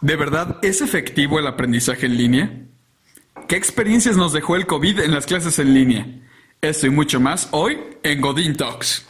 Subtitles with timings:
[0.00, 2.66] ¿De verdad es efectivo el aprendizaje en línea?
[3.48, 6.06] ¿Qué experiencias nos dejó el COVID en las clases en línea?
[6.62, 9.04] Esto y mucho más hoy en Godin Talks.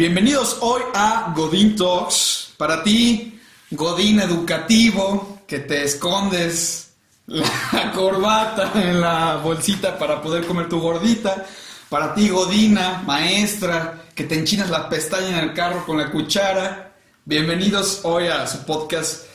[0.00, 2.54] Bienvenidos hoy a Godín Talks.
[2.56, 3.38] Para ti,
[3.70, 6.94] Godín educativo, que te escondes
[7.26, 11.44] la corbata en la bolsita para poder comer tu gordita.
[11.90, 16.94] Para ti, Godina, maestra, que te enchinas la pestaña en el carro con la cuchara.
[17.26, 19.26] Bienvenidos hoy a su podcast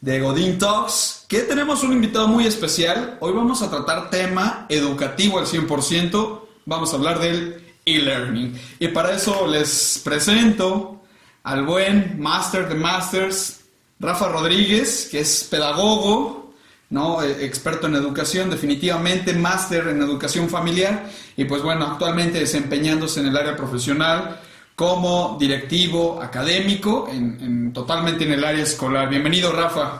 [0.00, 3.18] de Godín Talks, que tenemos un invitado muy especial.
[3.20, 6.40] Hoy vamos a tratar tema educativo al 100%.
[6.64, 8.58] Vamos a hablar del e-learning.
[8.78, 11.02] Y para eso les presento
[11.44, 13.60] al buen Master de Masters,
[14.00, 16.54] Rafa Rodríguez, que es pedagogo,
[16.90, 17.22] ¿no?
[17.22, 23.26] E, experto en educación, definitivamente máster en educación familiar y pues bueno, actualmente desempeñándose en
[23.26, 24.40] el área profesional
[24.74, 29.08] como directivo académico, en, totalmente en el área escolar.
[29.08, 29.98] Bienvenido, Rafa.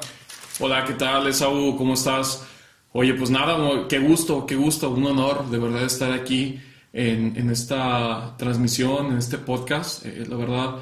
[0.60, 1.76] Hola, ¿qué tal, Esaú?
[1.76, 2.44] ¿Cómo estás?
[2.92, 3.56] Oye, pues nada,
[3.88, 6.60] qué gusto, qué gusto, un honor de verdad estar aquí
[6.92, 10.04] en, esta transmisión, en este podcast.
[10.06, 10.76] Eh, la verdad,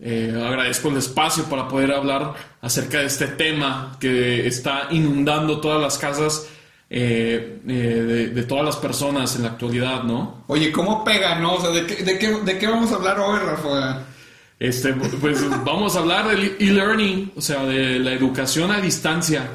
[0.00, 5.80] eh, agradezco el espacio para poder hablar acerca de este tema que está inundando todas
[5.80, 6.48] las casas
[6.90, 10.44] eh, de, todas las personas en la actualidad, ¿no?
[10.48, 11.54] Oye, ¿cómo pega, no?
[11.54, 14.04] O sea, ¿de qué, de qué, de qué vamos a hablar hoy, Rafa?
[14.58, 19.48] Este, pues vamos a hablar del e-learning, o sea, de la educación a distancia,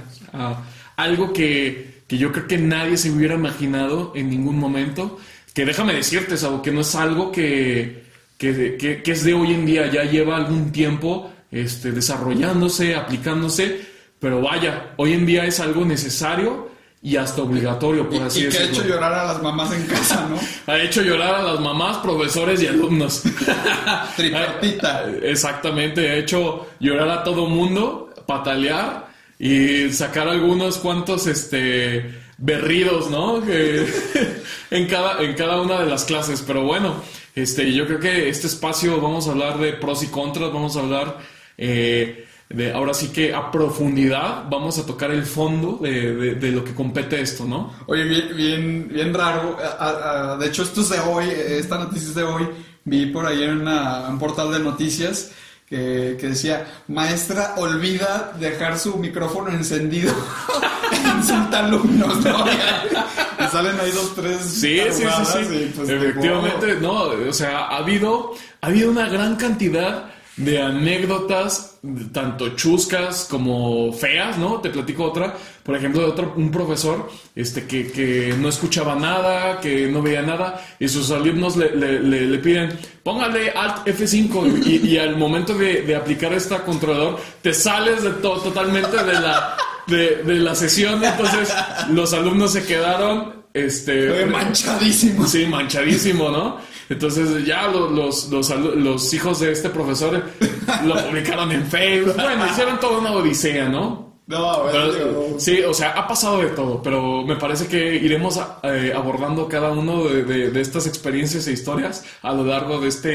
[0.96, 5.20] algo que, que yo creo que nadie se hubiera imaginado en ningún momento
[5.58, 8.04] que déjame decirte, Sabo, que no es algo que,
[8.38, 13.82] que, es de hoy en día, ya lleva algún tiempo este, desarrollándose, aplicándose,
[14.20, 16.70] pero vaya, hoy en día es algo necesario
[17.02, 18.68] y hasta obligatorio, por así decirlo.
[18.68, 20.40] Y que ha hecho llorar a las mamás en casa, ¿no?
[20.72, 23.24] ha hecho llorar a las mamás, profesores y alumnos.
[24.16, 25.06] Tripartita.
[25.24, 29.08] Exactamente, ha hecho llorar a todo mundo, patalear
[29.40, 33.42] y sacar algunos cuantos, este berridos, ¿no?
[34.72, 36.44] en, cada, en cada una de las clases.
[36.46, 36.96] Pero bueno,
[37.36, 40.80] este, yo creo que este espacio vamos a hablar de pros y contras, vamos a
[40.82, 41.18] hablar
[41.58, 46.64] eh, de, ahora sí que a profundidad vamos a tocar el fondo de, de, lo
[46.64, 47.74] que compete esto, ¿no?
[47.88, 49.58] Oye, bien, bien, bien raro.
[50.40, 52.48] de hecho, esto es de hoy, esta noticia es de hoy.
[52.86, 55.32] Vi por ahí en un portal de noticias
[55.68, 60.14] que, que, decía, maestra olvida dejar su micrófono encendido
[61.18, 62.46] insulta alumnos, ¿no?
[62.48, 64.40] y salen ahí dos, tres.
[64.42, 65.72] Sí, sí, sí, sí.
[65.76, 70.06] Pues, Efectivamente, no, o sea, ha habido, ha habido una gran cantidad
[70.38, 71.80] de anécdotas,
[72.14, 74.62] tanto chuscas como feas, ¿no?
[74.62, 79.60] Te platico otra, por ejemplo, de otro, un profesor este, que, que no escuchaba nada,
[79.60, 84.88] que no veía nada, y sus alumnos le, le, le, piden, póngale Alt F5, y,
[84.88, 89.58] y al momento de, de, aplicar esta controlador, te sales de todo, totalmente de la,
[89.88, 91.52] de, de la sesión, entonces
[91.90, 95.26] los alumnos se quedaron este, manchadísimo.
[95.26, 96.58] Sí, manchadísimo, ¿no?
[96.90, 100.24] Entonces ya los, los, los, hijos de este profesor
[100.86, 102.16] lo publicaron en Facebook.
[102.16, 104.08] Bueno, hicieron toda una odisea, ¿no?
[104.28, 108.92] No, pero, sí, o sea, ha pasado de todo, pero me parece que iremos eh,
[108.94, 113.12] abordando cada uno de, de, estas experiencias e historias a lo largo de, este,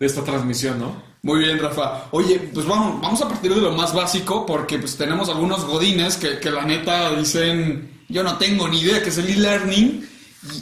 [0.00, 1.00] de esta transmisión, ¿no?
[1.22, 2.06] Muy bien, Rafa.
[2.10, 6.16] Oye, pues vamos, vamos a partir de lo más básico, porque pues tenemos algunos godines
[6.16, 10.08] que, que la neta dicen, yo no tengo ni idea que es el e-learning.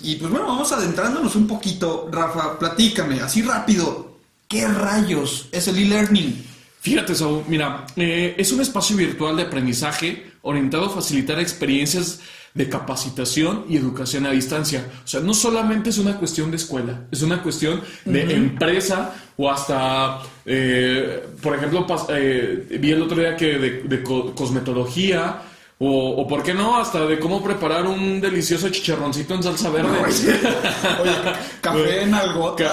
[0.03, 2.09] Y, pues bueno, vamos adentrándonos un poquito.
[2.11, 4.17] Rafa, platícame, así rápido,
[4.49, 6.45] ¿qué rayos es el e-learning?
[6.81, 12.21] Fíjate, Saúl, mira, eh, es un espacio virtual de aprendizaje orientado a facilitar experiencias
[12.57, 14.87] de capacitación y educación a distancia.
[15.05, 19.51] O sea, no solamente es una cuestión de escuela, es una cuestión de empresa o
[19.51, 25.43] hasta, eh, por ejemplo, eh, vi el otro día que de, cosmetología.
[25.78, 29.99] O, por qué no, hasta de cómo preparar un delicioso chicharroncito en salsa verde.
[31.03, 31.13] oye,
[31.61, 32.57] café en algo.
[32.57, 32.65] Sí,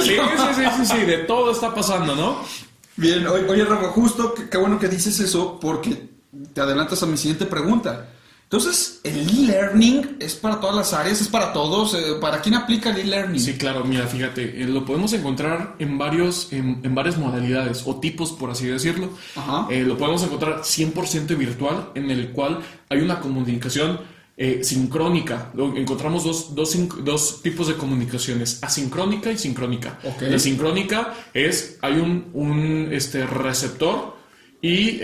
[0.00, 0.16] sí,
[0.54, 2.38] sí, sí, sí, de todo está pasando, ¿no?
[2.96, 6.08] Bien, oye, Rafa, justo qué bueno que dices eso porque
[6.54, 8.08] te adelantas a mi siguiente pregunta.
[8.52, 11.94] Entonces, el e-learning es para todas las áreas, es para todos.
[11.94, 13.40] Eh, ¿Para quién aplica el e-learning?
[13.40, 18.30] Sí, claro, mira, fíjate, eh, lo podemos encontrar en, varios, en, varias modalidades o tipos,
[18.32, 19.08] por así decirlo.
[19.70, 22.58] Eh, lo podemos encontrar 100% virtual, en el cual
[22.90, 24.00] hay una comunicación
[24.60, 25.50] sincrónica.
[25.56, 29.98] Encontramos dos, dos, dos, tipos de comunicaciones, asincrónica y sincrónica.
[30.20, 34.20] La sincrónica es, hay un, un este, receptor
[34.62, 35.00] y, eh,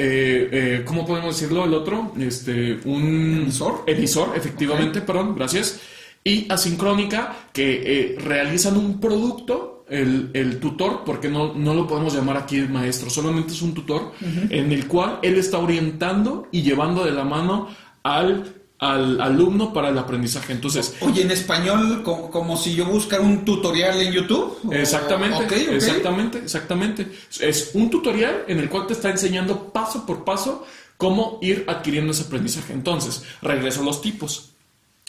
[0.52, 1.64] eh, ¿cómo podemos decirlo?
[1.64, 3.82] El otro, este, un emisor.
[3.88, 5.80] Emisor, efectivamente, perdón, gracias.
[6.22, 12.14] Y asincrónica, que eh, realizan un producto, el, el, tutor, porque no, no lo podemos
[12.14, 16.62] llamar aquí el maestro, solamente es un tutor, en el cual él está orientando y
[16.62, 17.68] llevando de la mano
[18.04, 20.52] al al alumno para el aprendizaje.
[20.52, 24.72] Entonces, oye, en español, como, si yo buscara un tutorial en YouTube.
[24.72, 27.06] Exactamente, exactamente, exactamente.
[27.40, 30.66] Es un tutorial en el cual te está enseñando paso por paso
[30.96, 32.72] cómo ir adquiriendo ese aprendizaje.
[32.72, 34.50] Entonces, regreso a los tipos.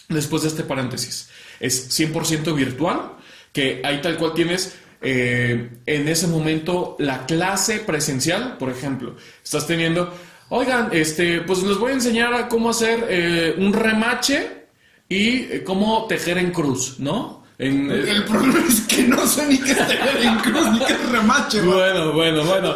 [0.08, 1.30] Después de este paréntesis,
[1.60, 3.14] es 100% virtual,
[3.54, 9.68] que ahí tal cual tienes eh, en ese momento la clase presencial, por ejemplo, estás
[9.68, 10.12] teniendo
[10.50, 14.66] Oigan, este, pues les voy a enseñar a cómo hacer eh, un remache
[15.08, 17.40] y eh, cómo tejer en cruz, ¿no?
[17.60, 21.10] el problema es que no sé ni qué es tejer en cruz ni qué es
[21.10, 21.62] remache.
[21.62, 22.76] Bueno, bueno, bueno.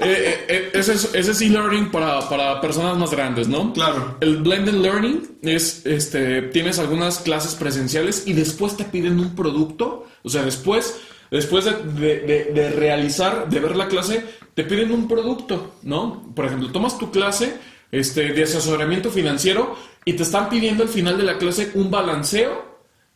[0.00, 3.74] Eh, ese es e-learning para, para, personas más grandes, ¿no?
[3.74, 4.16] Claro.
[4.20, 10.06] El blended learning es, este, tienes algunas clases presenciales y después te piden un producto,
[10.22, 10.98] o sea, después
[11.32, 14.22] después de, realizar, de ver la clase,
[14.54, 16.30] te piden un producto, ¿no?
[16.36, 17.54] Por ejemplo, tomas tu clase
[17.90, 19.74] este, de asesoramiento financiero
[20.04, 22.70] y te están pidiendo al final de la clase un balanceo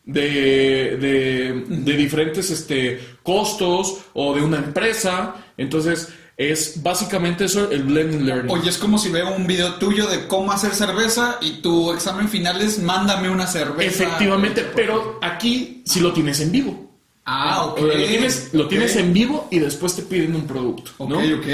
[0.04, 5.34] de, diferentes este, costos o de una empresa.
[5.58, 6.08] Entonces,
[6.38, 8.50] es básicamente eso el blended learning.
[8.50, 12.30] Oye, es como si veo un video tuyo de cómo hacer cerveza y tu examen
[12.30, 14.04] final es mándame una cerveza.
[14.04, 16.85] Efectivamente, pero aquí sí lo tienes en vivo.
[17.26, 17.80] Ah, ok.
[17.80, 20.92] Lo tienes, lo tienes en vivo y después te piden un producto.
[21.00, 21.18] ¿no?
[21.18, 21.46] Ok, ok.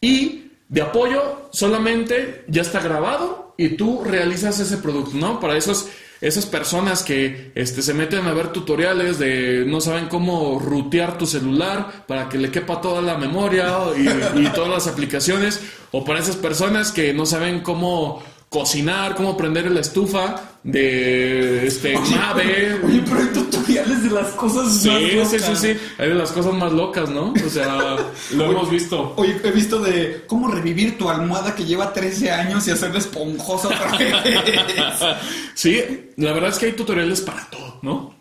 [0.00, 5.38] Y de apoyo solamente ya está grabado y tú realizas ese producto, ¿no?
[5.38, 5.88] Para esos,
[6.20, 11.26] esas personas que este, se meten a ver tutoriales de no saben cómo rutear tu
[11.26, 15.60] celular para que le quepa toda la memoria y, y todas las aplicaciones,
[15.92, 21.94] o para esas personas que no saben cómo cocinar, cómo prender la estufa de este
[21.94, 22.80] nave.
[22.84, 25.30] Oye, pero hay tutoriales de las cosas sí, más locas.
[25.30, 27.32] Sí, sí, sí, hay de las cosas más locas, ¿no?
[27.32, 27.96] O sea,
[28.34, 29.14] lo hemos visto.
[29.16, 33.68] Oye, he visto de cómo revivir tu almohada que lleva 13 años y hacerla esponjosa
[33.68, 34.14] otra vez.
[35.54, 38.14] sí, la verdad es que hay tutoriales para todo, ¿no?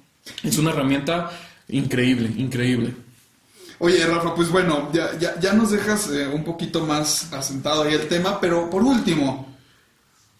[0.43, 1.31] Es una herramienta
[1.69, 2.93] increíble, increíble.
[3.79, 7.93] Oye, Rafa, pues bueno, ya, ya, ya nos dejas eh, un poquito más asentado ahí
[7.93, 9.55] el tema, pero por último,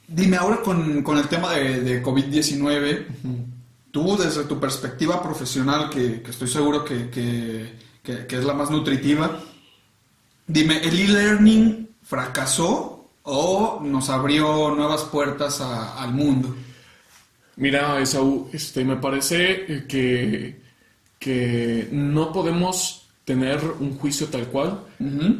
[0.07, 3.05] Dime ahora con, el tema de, COVID-19,
[3.95, 7.71] tú desde tu perspectiva profesional, que, estoy seguro que,
[8.03, 9.39] es la más nutritiva,
[10.45, 16.53] dime, ¿el e-learning fracasó o nos abrió nuevas puertas al mundo?
[17.55, 20.59] Mira, Esaú, este, me parece que,
[21.17, 24.81] que no podemos tener un juicio tal cual,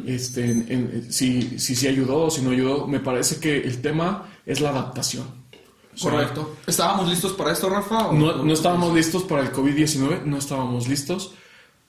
[0.06, 2.86] este, si, si, si ayudó o si no ayudó.
[2.86, 5.45] Me parece que el tema es la adaptación.
[6.00, 6.56] Correcto.
[6.66, 8.12] ¿Estábamos listos para esto, Rafa?
[8.12, 11.32] no, no estábamos listos para el COVID-19, no estábamos listos.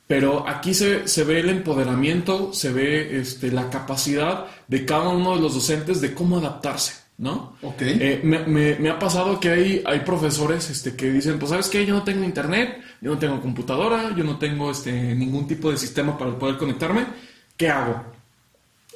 [0.07, 5.35] Pero aquí se, se, ve el empoderamiento, se ve este, la capacidad de cada uno
[5.35, 7.57] de los docentes de cómo adaptarse, ¿no?
[7.61, 7.81] Ok.
[7.81, 11.67] Eh, me, me, me, ha pasado que hay, hay profesores este, que dicen, pues, ¿sabes
[11.67, 11.85] qué?
[11.85, 15.77] Yo no tengo internet, yo no tengo computadora, yo no tengo este, ningún tipo de
[15.77, 17.05] sistema para poder conectarme.
[17.57, 18.16] ¿Qué hago?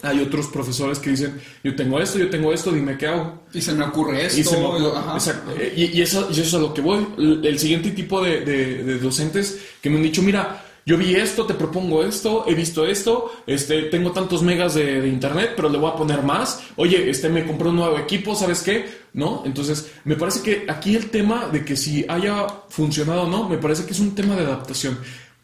[0.04, 3.44] Hay otros profesores que dicen, yo tengo esto, yo tengo esto, dime qué hago.
[3.54, 4.40] Y se me ocurre esto.
[4.40, 7.06] Y, se me ocurre, y, eso, y, eso, es a lo que voy.
[7.18, 11.54] El, siguiente tipo de, de, docentes que me han dicho, mira, yo vi esto, te
[11.54, 15.96] propongo esto, he visto esto, este, tengo tantos megas de, internet, pero le voy a
[15.96, 16.64] poner más.
[16.76, 18.86] Oye, este, me compré un nuevo equipo, ¿sabes qué?
[19.14, 19.44] ¿No?
[19.46, 23.58] Entonces, me parece que aquí el tema de que si haya funcionado o no, me
[23.58, 24.98] parece que es un tema de adaptación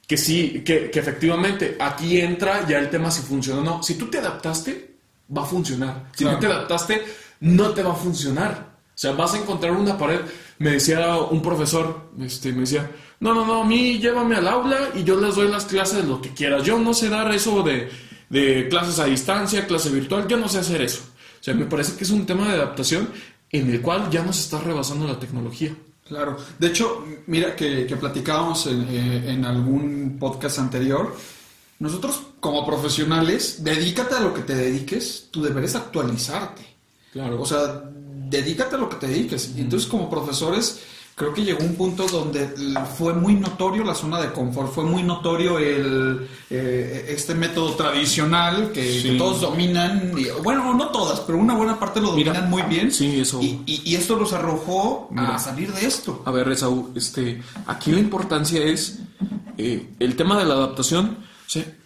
[0.07, 3.83] que sí, que, efectivamente aquí entra ya el tema si funciona o no.
[3.83, 4.95] Si tú te adaptaste,
[5.35, 6.09] va a funcionar.
[6.15, 7.05] Si no te adaptaste,
[7.41, 8.77] no te va a funcionar.
[8.87, 10.21] O sea, vas a encontrar una pared.
[10.59, 14.89] Me decía un profesor, este, me decía, no, no, no, a mí llévame al aula
[14.95, 16.63] y yo les doy las clases de lo que quieras.
[16.63, 17.89] Yo no sé dar eso de,
[18.29, 21.01] de clases a distancia, clase virtual, yo no sé hacer eso.
[21.39, 23.09] O sea, me parece que es un tema de adaptación
[23.51, 25.75] en el cual ya nos está rebasando la tecnología.
[26.07, 31.15] Claro, de hecho, mira que, platicábamos eh, en, algún podcast anterior,
[31.79, 36.65] nosotros como profesionales, dedícate a lo que te dediques, tú deberes actualizarte.
[37.11, 37.41] Claro.
[37.41, 37.83] O sea,
[38.29, 39.53] dedícate a lo que te dediques.
[39.55, 40.79] Y entonces como profesores
[41.17, 42.47] creo que llegó un punto donde
[42.95, 48.71] fue muy notorio la zona de confort, fue muy notorio el eh, este método tradicional
[48.71, 52.91] que, todos dominan, bueno, no todas, pero una buena parte lo dominan muy bien.
[52.91, 53.39] Sí, eso.
[53.41, 56.21] Y, esto los arrojó a salir de esto.
[56.23, 58.99] A ver, Esaú, este, aquí la importancia es
[59.57, 61.17] eh, el tema de la adaptación,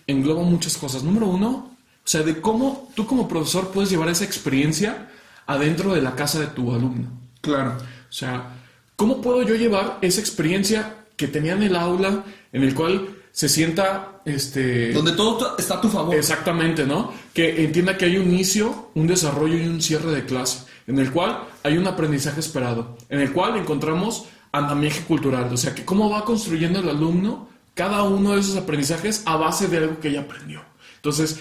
[0.08, 1.04] engloba muchas cosas.
[1.04, 1.72] Número uno,
[2.04, 5.10] o sea, de cómo tú como profesor puedes llevar esa experiencia
[5.48, 7.08] adentro de la casa de tu alumno.
[7.40, 7.78] Claro.
[7.80, 8.61] O sea,
[9.02, 13.50] ¿Cómo puedo yo llevar esa experiencia que tenía en el aula, en el cual se
[13.50, 18.30] sienta este donde todo está a tu favor exactamente no que entienda que hay un
[18.30, 22.96] inicio un desarrollo y un cierre de clase en el cual hay un aprendizaje esperado
[23.10, 25.52] en el cual encontramos andamiaje cultural.
[25.52, 29.68] O sea que cómo va construyendo el alumno cada uno de esos aprendizajes a base
[29.68, 30.62] de algo que ya aprendió.
[30.98, 31.40] Entonces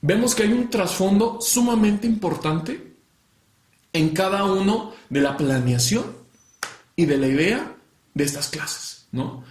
[0.00, 2.94] vemos que hay un trasfondo sumamente importante
[3.92, 6.18] en cada uno de la planeación
[7.00, 7.74] y de la idea
[8.12, 9.42] de estas clases, ¿no?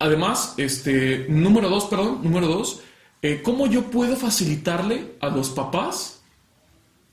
[0.00, 2.80] Además, este, número dos, perdón, número dos,
[3.22, 6.20] eh, ¿cómo yo puedo facilitarle a los papás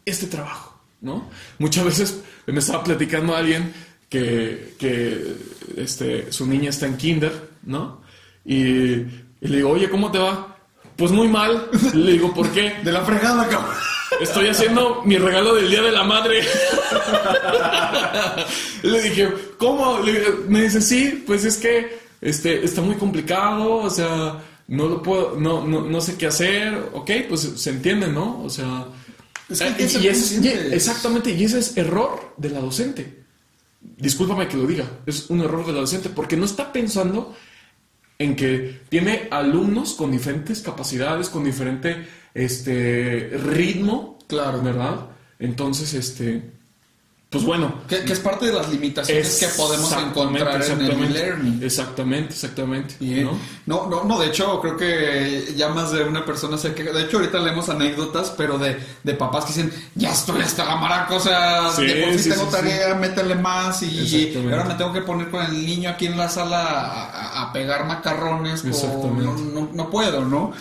[0.04, 1.30] este trabajo, ¿no?
[1.60, 3.72] Muchas veces me estaba platicando alguien
[4.10, 5.36] que, que
[5.76, 8.02] este, su niña está en kinder, ¿no?
[8.46, 10.58] Y, y le digo, oye, ¿cómo te va?
[10.96, 11.70] Pues muy mal.
[11.94, 12.80] Le digo, ¿por qué?
[12.84, 13.76] De la fregada, cabrón.
[14.22, 16.42] Estoy haciendo mi regalo del Día de la Madre.
[18.84, 20.00] Le dije, ¿cómo?
[20.48, 25.40] me dice, sí, pues es que este, está muy complicado, o sea, no lo puedo,
[25.40, 28.42] no, no, sé qué hacer, ok, pues se entiende, ¿no?
[28.44, 28.88] O sea,
[29.50, 33.24] eh, exactamente, y ese es error de la docente.
[33.82, 37.36] Discúlpame que lo diga, es un error de la docente, porque no está pensando
[38.20, 42.08] en que tiene alumnos con diferentes capacidades, con diferente
[42.38, 45.08] este ritmo, claro, ¿verdad?
[45.40, 46.57] Entonces, este
[47.30, 47.82] pues bueno.
[47.90, 51.60] Que, es parte de las limitaciones que podemos encontrar en el learning.
[51.62, 52.96] Exactamente, exactamente.
[53.66, 53.88] ¿no?
[53.90, 54.06] ¿no?
[54.06, 56.94] no, de hecho, creo que ya más de una persona se queja.
[56.94, 60.78] De hecho, ahorita leemos anécdotas, pero de, de papás que dicen, ya estoy hasta la
[60.78, 65.02] maraca, o sea, de por sí, tengo tarea, métele más y, ahora me tengo que
[65.02, 68.64] poner con el niño aquí en la sala a, pegar macarrones.
[68.64, 70.54] no, no, puedo, ¿no?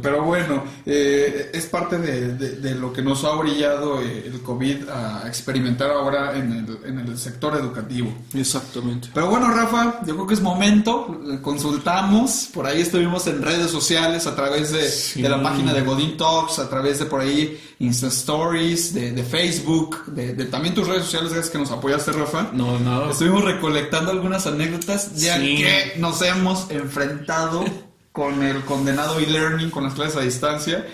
[0.00, 4.88] Pero bueno, eh, es parte de, de, lo que nos ha brillado eh, el COVID
[4.88, 8.12] a experimentar ahora en el, en el sector educativo.
[8.34, 9.08] Exactamente.
[9.12, 14.26] Pero bueno, Rafa, yo creo que es momento, consultamos, por ahí estuvimos en redes sociales
[14.26, 18.08] a través de, de la página de Godin Talks, a través de por ahí Insta
[18.08, 22.50] Stories, de, de Facebook, de, también tus redes sociales, que nos apoyaste, Rafa.
[22.52, 23.10] No, nada.
[23.10, 27.64] Estuvimos recolectando algunas anécdotas ya que nos hemos enfrentado
[28.12, 30.86] con el condenado e-learning, con las clases a distancia.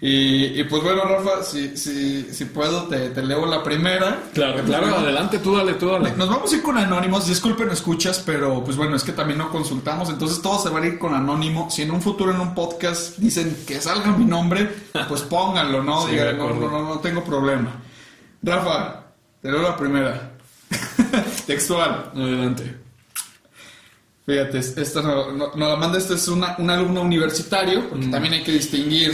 [0.00, 4.24] Y, pues bueno, Rafa, si, si, si puedo, te, te, leo la primera.
[4.34, 6.12] Claro, claro, adelante, tú dale, tú dale.
[6.16, 9.50] Nos vamos a ir con anónimos, disculpen, escuchas, pero pues bueno, es que también no
[9.50, 11.70] consultamos, entonces todo se va a ir con anónimo.
[11.70, 14.68] Si en un futuro en un podcast dicen que salga mi nombre,
[15.08, 16.06] pues pónganlo, ¿no?
[16.08, 17.70] no, no, no tengo problema.
[18.42, 19.04] Rafa,
[19.40, 20.32] te leo la primera.
[21.46, 22.10] Textual.
[22.14, 22.76] Adelante.
[24.24, 28.10] Fíjate, esta no, la manda, este es una, un alumno universitario, porque mm.
[28.10, 29.12] también hay que distinguir,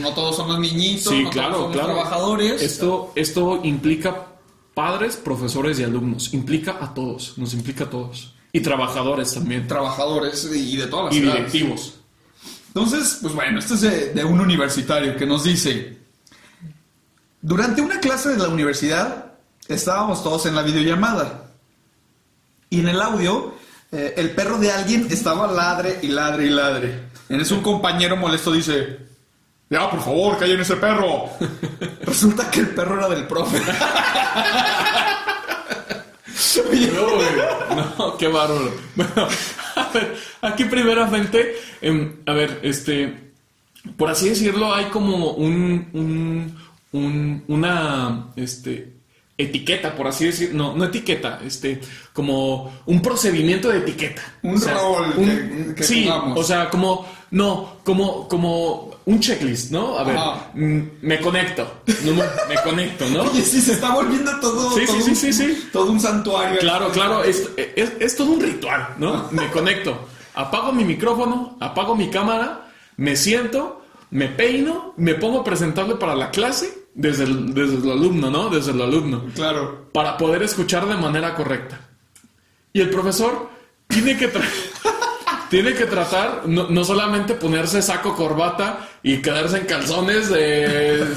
[0.00, 0.12] ¿no?
[0.12, 2.62] todos somos niñitos, no claro, todos somos trabajadores.
[2.62, 4.26] Esto, esto implica
[4.74, 8.34] padres, profesores y alumnos, implica a todos, nos implica a todos.
[8.52, 9.68] Y trabajadores también.
[9.68, 11.94] Trabajadores y de todas las Y directivos.
[12.68, 15.98] Entonces, pues bueno, este es de un universitario que nos dice,
[17.40, 19.34] durante una clase de la universidad
[19.68, 21.52] estábamos todos en la videollamada.
[22.70, 23.54] Y en el audio
[23.92, 27.08] eh, el perro de alguien estaba ladre y ladre y ladre.
[27.28, 28.98] En eso un compañero molesto dice,
[29.70, 31.30] ya, por favor, callen ese perro.
[32.02, 33.60] Resulta que el perro era del profe.
[37.98, 38.72] no, qué bárbaro.
[38.94, 39.28] Bueno,
[39.76, 43.32] a ver, aquí primeramente, em, a ver, este,
[43.96, 46.58] por así decirlo, hay como un, un,
[46.92, 48.94] un una, este,
[49.36, 51.80] etiqueta, por así decir, no, no etiqueta, este,
[52.18, 54.20] como un procedimiento de etiqueta.
[54.42, 55.14] Un rol
[55.76, 59.96] que, sí, o sea, como, no, como, como un checklist, ¿no?
[59.96, 60.16] A ver,
[60.54, 63.22] mm, me conecto, me, conecto, ¿no?
[63.30, 66.58] Oye, sí, se está volviendo todo, sí, todo, sí, sí, sí, todo un santuario.
[66.58, 69.28] Claro, claro, es, es, todo un ritual, ¿no?
[69.30, 75.44] Me conecto, apago mi micrófono, apago mi cámara, me siento, me peino, me pongo a
[75.44, 78.50] presentarle para la clase desde el, desde el alumno, ¿no?
[78.50, 79.22] Desde el alumno.
[79.36, 79.86] Claro.
[79.92, 81.87] Para poder escuchar de manera correcta.
[82.72, 83.50] Y el profesor
[83.88, 84.67] tiene que traer...
[85.48, 90.30] tiene que tratar no, no, solamente ponerse saco, corbata y quedarse en calzones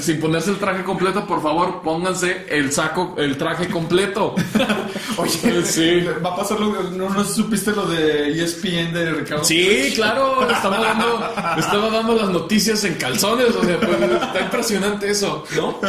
[0.00, 1.26] sin ponerse el traje completo.
[1.26, 4.34] Por favor, pónganse el saco, el traje completo.
[5.16, 6.04] Oye, sí.
[6.24, 9.44] Va a pasar lo ¿no, ¿no supiste lo de ESPN de Ricardo?
[9.44, 10.48] Sí, claro.
[10.50, 13.48] Estaba dando, estaba dando las noticias en calzones.
[13.54, 15.80] O sea, pues, está impresionante eso, ¿no?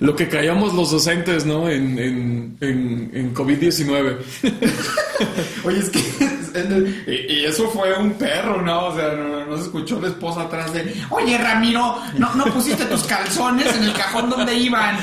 [0.00, 1.68] Lo que callamos los docentes, ¿no?
[1.68, 4.16] En, en, en, en COVID-19.
[5.64, 6.41] Oye, es que.
[7.06, 8.86] Y, eso fue un perro, ¿no?
[8.86, 10.94] O sea, no, se escuchó la esposa atrás de.
[11.10, 14.98] Oye, Ramiro, ¿no, no pusiste tus calzones en el cajón donde iban?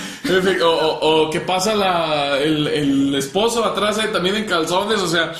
[0.63, 4.99] O, o, que pasa la, el, el, esposo atrás también en calzones.
[4.99, 5.33] O sea,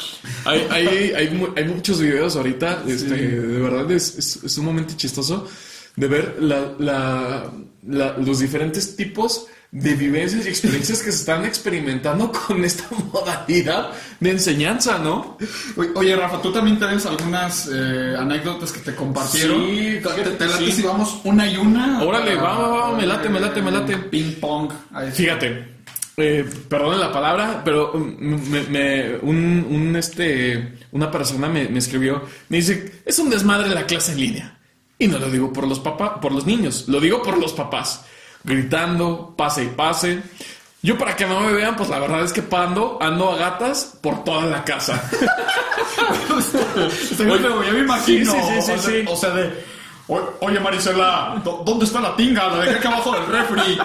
[0.45, 2.83] hay, hay, hay, hay muchos videos ahorita.
[2.87, 5.47] Este, De verdad, es, es, es, sumamente chistoso
[5.95, 12.31] de ver la, la, los diferentes tipos de vivencias y experiencias que se están experimentando
[12.31, 15.37] con esta modalidad de enseñanza, ¿no?
[15.95, 19.67] Oye, Rafa, tú también tienes algunas eh, anécdotas que te compartieron.
[19.67, 22.01] Sí, te, te late si vamos una y una.
[22.01, 23.95] Órale, va, va, va, me late, me late, me late.
[23.97, 24.71] Ping pong.
[25.13, 25.75] Fíjate,
[26.17, 32.57] eh, perdón la palabra, pero me, un, un, este, una persona me, me, escribió, me
[32.57, 34.55] dice, es un desmadre la clase en línea.
[34.97, 38.03] Y no lo digo por los papás, por los niños, lo digo por los papás
[38.43, 40.21] gritando, pase y pase.
[40.81, 43.97] Yo para que no me vean, pues la verdad es que pando, ando a gatas
[44.01, 45.01] por toda la casa.
[47.11, 48.31] Estoy ya me imagino.
[48.31, 49.65] Sí, sí, sí, o, sea, de,
[50.07, 52.47] oye Marisela, ¿dónde está la tinga?
[52.47, 53.77] La dejé acá abajo del refri.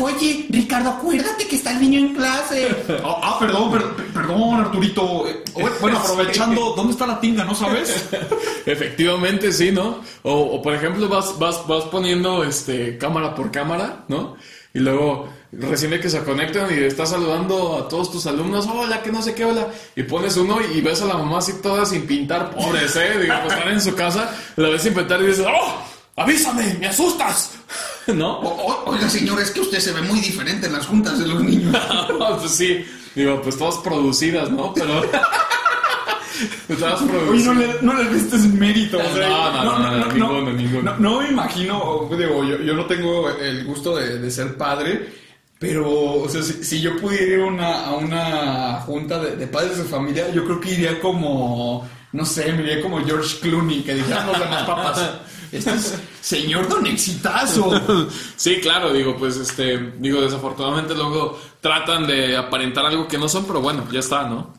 [0.00, 2.68] Oye, Ricardo, acuérdate que está el niño en clase.
[3.04, 3.70] Ah, ah perdón,
[4.12, 5.28] perdón, Arturito.
[5.28, 5.42] Eh,
[5.80, 7.44] bueno, aprovechando, ¿dónde está la tinga?
[7.44, 8.08] ¿No sabes?
[8.66, 10.00] Efectivamente, sí, ¿no?
[10.22, 14.36] O, por ejemplo, vas, vas, vas poniendo este cámara por cámara, ¿no?
[14.74, 19.02] Y luego recién de que se conectan y estás saludando a todos tus alumnos, hola,
[19.02, 21.86] que no sé qué, hola, y pones uno y ves a la mamá así toda
[21.86, 23.18] sin pintar, pobres, ¿eh?
[23.20, 25.95] Digo, pues están en su casa, la ves sin pintar y dices, ¡oh!
[26.16, 26.74] ¡Avísame!
[26.80, 27.52] ¡Me asustas!
[28.06, 28.40] ¿No?
[28.86, 31.76] oiga, señor, es que usted se ve muy diferente en las juntas de los niños.
[32.40, 34.72] pues sí, digo, pues todas producidas, ¿no?
[34.72, 35.02] Pero.
[36.78, 37.28] todas producidas.
[37.28, 38.98] Oye, no le, no le diste mérito.
[38.98, 40.96] O sea, no, no, no, no, ninguno, ninguno.
[40.98, 45.26] No, me imagino, digo, yo, yo no tengo el gusto de, de ser padre.
[45.58, 49.84] Pero, o sea, si, yo pudiera ir una, a una junta de, de, padres de
[49.84, 54.26] familia, yo creo que iría como, no sé, me iría como George Clooney, que dijeran
[54.26, 55.10] los demás papas.
[55.52, 58.08] Este es señor don exitazo.
[58.36, 63.44] sí, claro, digo, pues este, digo, desafortunadamente luego tratan de aparentar algo que no son,
[63.44, 64.54] pero bueno, ya está, ¿no?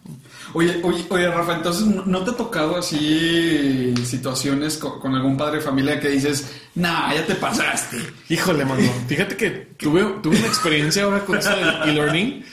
[0.53, 5.63] Oye, oye, oye, Rafa, entonces, ¿no te ha tocado así situaciones con, algún padre de
[5.63, 7.97] familia que dices, nah, ya te pasaste?
[8.29, 12.45] Híjole, mano, fíjate que tuve, tuve una experiencia ahora con eso del e-learning.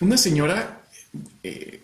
[0.00, 0.82] Una señora,
[1.42, 1.79] eh,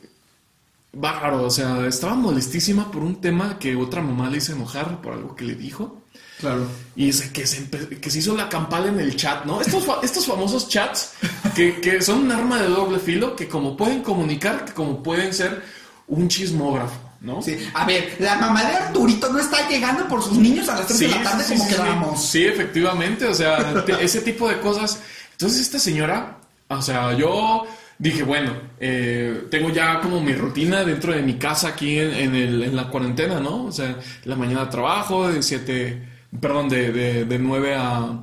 [0.97, 5.13] bárbaro, o sea, estaba molestísima por un tema que otra mamá le hizo enojar por
[5.13, 6.03] algo que le dijo.
[6.41, 6.67] Claro.
[6.95, 9.61] Y es que se, que se hizo la campal en el chat, ¿no?
[9.61, 11.13] Estos, estos famosos chats
[11.55, 15.33] que, que, son un arma de doble filo que como pueden comunicar, que como pueden
[15.33, 15.63] ser
[16.09, 17.01] un chismógrafo.
[17.19, 17.41] ¿No?
[17.41, 17.57] Sí.
[17.73, 21.01] A ver, la mamá de Arturito no está llegando por sus niños a las 3
[21.01, 22.25] de la tarde como quedamos.
[22.25, 25.01] Sí, efectivamente, o sea, ese tipo de cosas.
[25.33, 27.67] Entonces esta señora, o sea, yo
[27.99, 32.63] dije, bueno, eh, tengo ya como mi rutina dentro de mi casa aquí en, el,
[32.63, 33.65] en la cuarentena, ¿no?
[33.67, 36.09] O sea, la mañana trabajo de 7,
[36.41, 38.19] perdón, de, de, 9 a,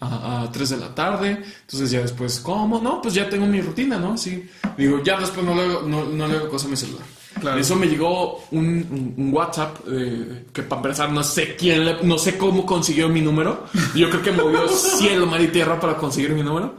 [0.00, 2.80] a, 3 de la tarde, entonces ya después, ¿cómo?
[2.80, 4.16] No, pues ya tengo mi rutina, ¿no?
[4.16, 7.04] Sí, digo, ya después no le no, no le hago cosa a mi celular.
[7.38, 7.60] Claro.
[7.60, 12.36] Eso me llegó un, un, WhatsApp eh, que para empezar no sé quién, no sé
[12.36, 13.66] cómo consiguió mi número.
[13.94, 16.76] Yo creo que movió cielo, mar y tierra para conseguir mi número.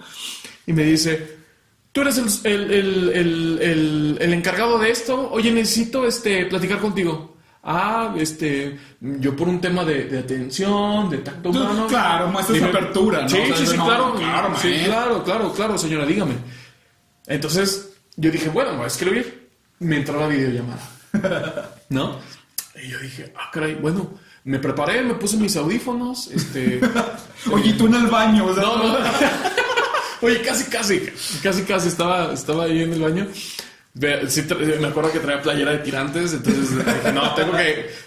[0.67, 1.40] Y me dice,
[1.91, 7.37] tú eres el, el, el, encargado de esto, oye, necesito este, platicar contigo.
[7.63, 11.85] Ah, este, yo por un tema de, atención, de tacto humano.
[11.87, 13.29] Claro, muestras apertura, ¿no?
[13.29, 16.33] Sí, sí, sí, claro, claro, sí, claro, claro, claro, señora, dígame.
[17.27, 19.49] Entonces, yo dije, bueno, voy a escribir.
[19.79, 20.81] Me entró la videollamada.
[21.89, 22.19] ¿No?
[22.83, 24.11] Y yo dije, ah, caray, bueno,
[24.43, 26.79] me preparé, me puse mis audífonos, este...
[27.51, 28.97] Oye, tú en el baño, o No, no.
[30.21, 30.99] Oye, casi, casi,
[31.41, 33.27] casi, casi estaba, estaba ahí en el baño.
[33.95, 37.53] me acuerdo que traía playera de tirantes, entonces dije, no, tengo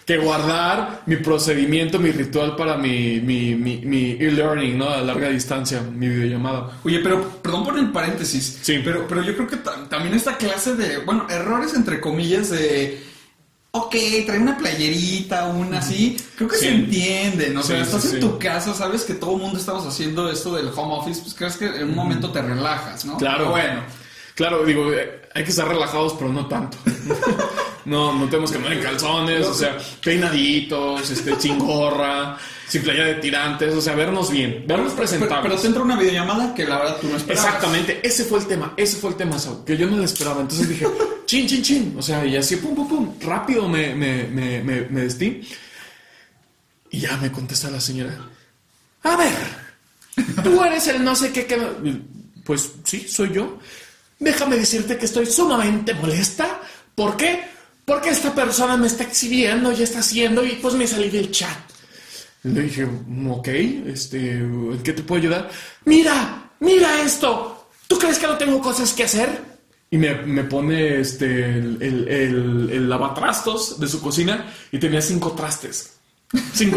[0.06, 4.88] que, guardar mi procedimiento, mi ritual para mi, mi, mi, e-learning, ¿no?
[4.88, 6.78] A larga distancia, mi videollamada.
[6.84, 8.60] Oye, pero perdón por el paréntesis.
[8.62, 8.80] Sí.
[8.84, 13.13] Pero, pero yo creo que también esta clase de, bueno, errores entre comillas de
[13.76, 17.58] ok, trae una playerita, una así, creo que se entiende, ¿no?
[17.58, 20.68] o sea, estás en tu casa, sabes que todo el mundo estamos haciendo esto del
[20.68, 23.16] home office, pues crees que en un momento te relajas, ¿no?
[23.16, 23.50] Claro.
[23.50, 23.82] bueno.
[24.36, 26.78] Claro, digo, eh, hay que estar relajados, pero no tanto.
[27.86, 33.14] no, no tenemos que andar en calzones, o sea, peinaditos, este, chingorra, sin playa de
[33.16, 35.42] tirantes, o sea, vernos bien, vernos presentables.
[35.42, 37.46] Pero, te entra una videollamada que la verdad tú no esperabas.
[37.46, 40.40] Exactamente, ese fue el tema, ese fue el tema, que yo no le esperaba.
[40.40, 40.86] Entonces dije,
[41.26, 44.82] chin, chin, chin, o sea, y así, pum, pum, pum, rápido me, me, me, me,
[44.82, 45.42] me vestí.
[46.90, 48.16] Y ya me contesta la señora,
[49.02, 49.34] a ver,
[50.44, 51.58] tú eres el no sé qué, que...
[52.44, 53.58] Pues sí, soy yo.
[54.24, 56.62] Déjame decirte que estoy sumamente molesta.
[56.94, 57.44] ¿Por qué?
[57.84, 61.58] Porque esta persona me está exhibiendo y está haciendo y pues me salí del chat.
[62.44, 62.88] Le dije,
[63.28, 63.48] ok,
[63.86, 65.50] este, ¿en qué te puedo ayudar?
[65.84, 67.68] Mira, mira esto.
[67.86, 69.28] ¿Tú crees que no tengo cosas que hacer?
[69.90, 75.32] Y me, pone este, el, el, el, el lavatrastos de su cocina y tenía cinco
[75.32, 75.93] trastes.
[76.52, 76.72] Sin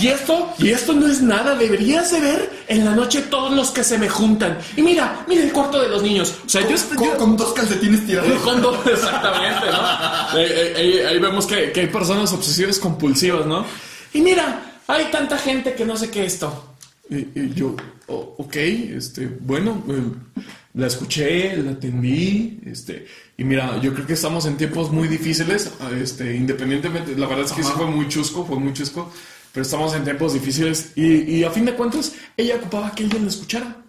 [0.00, 1.54] Y esto, y esto no es nada.
[1.54, 4.58] Deberías de ver en la noche todos los que se me juntan.
[4.76, 6.34] Y mira, mira el cuarto de los niños.
[6.44, 6.76] O sea, yo,
[7.16, 8.40] con, dos calcetines tirados.
[8.42, 10.38] Con dos, exactamente, ¿no?
[11.08, 13.64] ahí, vemos que, hay personas obsesivas compulsivas, ¿no?
[14.12, 16.74] Y mira, hay tanta gente que no sé qué esto.
[17.10, 20.42] Y, yo, ok, este, bueno, eh,
[20.76, 23.06] la escuché, la atendí, este,
[23.38, 27.52] y mira, yo creo que estamos en tiempos muy difíciles, este, independientemente, la verdad es
[27.52, 29.10] que sí fue muy chusco, fue muy chusco,
[29.52, 33.30] pero estamos en tiempos difíciles y, a fin de cuentas ella ocupaba que alguien la
[33.30, 33.82] escuchara.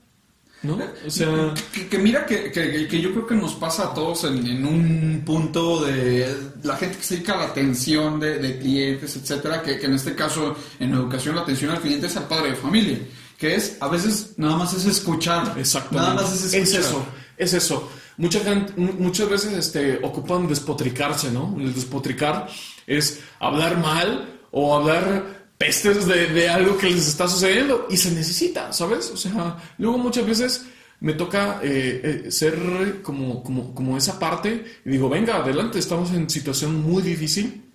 [0.64, 0.80] ¿No?
[1.06, 1.54] O sea...
[1.92, 6.36] Que, mira que, que, yo creo que nos pasa a todos en, un punto de
[6.64, 10.56] la gente que se dedica a la atención de, clientes, etcétera, que, en este caso
[10.80, 12.98] en educación la atención al cliente es al padre de familia
[13.38, 15.58] que es, a veces nada más es escuchar.
[15.58, 16.10] Exactamente.
[16.10, 16.82] Nada más es escuchar.
[16.82, 17.06] Es eso,
[17.38, 17.90] es eso.
[18.18, 21.56] Mucha gente, muchas veces este, ocupan despotricarse, ¿no?
[21.60, 22.48] El despotricar
[22.88, 28.74] es hablar mal o hablar pestes de, algo que les está sucediendo y se necesita,
[28.74, 29.12] ¿sabes?
[29.12, 30.66] O sea, luego muchas veces
[31.00, 36.12] me toca eh, eh, ser como, como, como esa parte y digo, venga, adelante, estamos
[36.12, 37.66] en situación muy difícil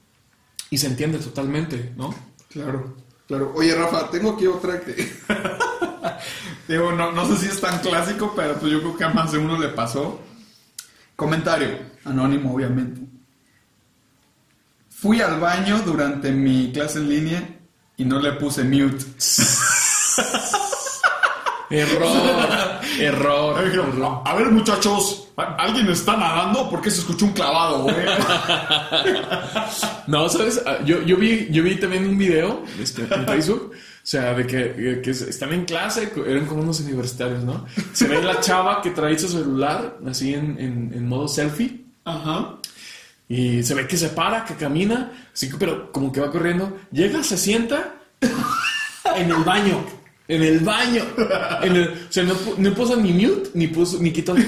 [0.70, 2.14] y se entiende totalmente, ¿no?
[2.48, 2.96] Claro.
[3.26, 3.52] Claro.
[3.54, 4.94] Oye, Rafa, tengo aquí otra que.
[6.68, 9.32] Digo, no, no sé si es tan clásico, pero pues yo creo que a más
[9.32, 10.20] de uno le pasó.
[11.16, 13.00] Comentario, anónimo, obviamente.
[14.88, 17.48] Fui al baño durante mi clase en línea
[17.96, 19.04] y no le puse mute.
[21.70, 22.61] error,
[22.98, 23.56] error,
[24.24, 26.68] A ver, muchachos, ¿alguien está nadando?
[26.70, 27.86] ¿Por qué se escuchó un clavado,
[30.06, 30.62] no, ¿sabes?
[30.66, 33.72] Ah, yo, yo, vi, yo vi también un video este, en Facebook.
[33.74, 37.66] O sea, de que, que, están en clase, eran como unos universitarios, ¿no?
[37.92, 41.84] Se ve la chava que trae su celular así en, en, modo selfie.
[42.04, 42.56] Ajá.
[43.28, 46.78] Y se ve que se para, que camina, así que, pero como que va corriendo.
[46.90, 47.94] Llega, se sienta
[49.16, 50.01] en el baño.
[50.32, 51.04] En el baño.
[51.16, 54.46] o sea, no, puso ni mute, ni puso, ni quitó el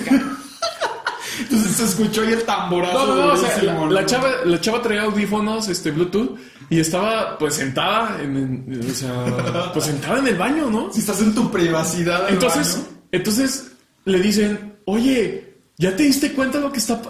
[1.41, 3.07] Entonces se escuchó ahí el tamborazo.
[3.07, 6.39] No, no, o sea, la, chava, la chava traía audífonos, este, Bluetooth,
[6.71, 10.93] y estaba pues sentada en, o sea, pues sentada en el baño, ¿no?
[10.93, 12.29] Si estás en tu privacidad.
[12.29, 13.73] Entonces, entonces
[14.05, 17.01] le dicen, oye, ¿ya te diste cuenta de lo que está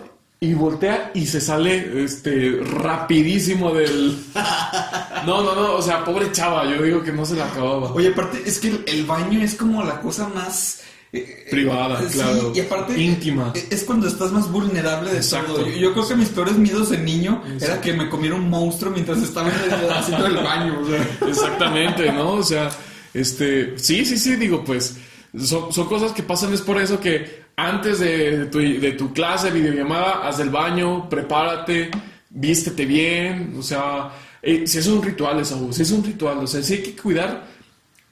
[0.45, 4.19] y voltea y se sale este rapidísimo del
[5.27, 7.93] No, no, no, o sea, pobre chava, yo digo que no se la acababa.
[7.93, 10.83] Oye, aparte es que el baño es como la cosa más
[11.15, 12.53] eh, privada, claro.
[12.55, 13.53] Y aparte, íntima.
[13.55, 15.55] Eh, es cuando estás más vulnerable de Exacto.
[15.55, 15.69] todo.
[15.69, 19.23] Yo, creo que mis peores miedos de niño era que me comiera un monstruo mientras
[19.23, 19.51] estaba
[19.97, 20.81] haciendo el baño.
[21.27, 22.33] Exactamente, ¿no?
[22.33, 22.71] O sea,
[23.15, 24.97] este, sí, sí, sí, digo, pues
[25.43, 29.51] son, son cosas que pasan, es por eso que antes de tu, de tu clase,
[29.51, 31.91] videollamada, haz el baño, prepárate,
[32.31, 34.11] vístete bien, o sea,
[34.43, 36.97] eh, si es un ritual, eso, si es un ritual, o sea, si hay que
[36.97, 37.55] cuidar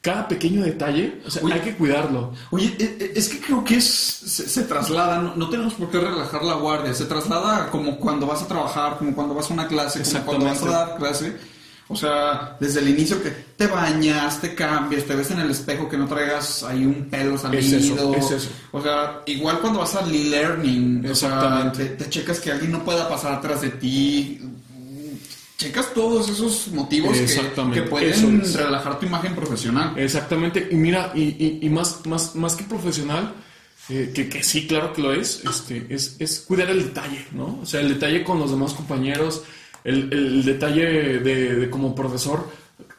[0.01, 2.33] cada pequeño detalle, o sea, hay que cuidarlo.
[2.51, 6.43] Oye, eh, eh, es que creo que es, se, traslada, no, tenemos por qué relajar
[6.43, 10.01] la guardia, se traslada como cuando vas a trabajar, como cuando vas a una clase,
[10.03, 11.52] como cuando vas a dar clase.
[11.93, 15.87] O sea, desde el inicio que te bañas, te cambias, te ves en el espejo
[15.87, 18.15] que no traigas ahí un pelo salido.
[18.15, 22.71] Es eso, O sea, igual cuando vas al e-learning, o sea, te, checas que alguien
[22.71, 24.41] no pueda pasar atrás de ti,
[25.57, 29.93] checas todos esos motivos que, pueden relajar tu imagen profesional.
[29.95, 33.33] Exactamente, y mira, y, más, más, más que profesional,
[33.89, 37.59] eh, que, que, sí, claro que lo es, este, es, es cuidar el detalle, ¿no?
[37.61, 39.43] O sea, el detalle con los demás compañeros,
[39.83, 42.49] el, el detalle de, de, como profesor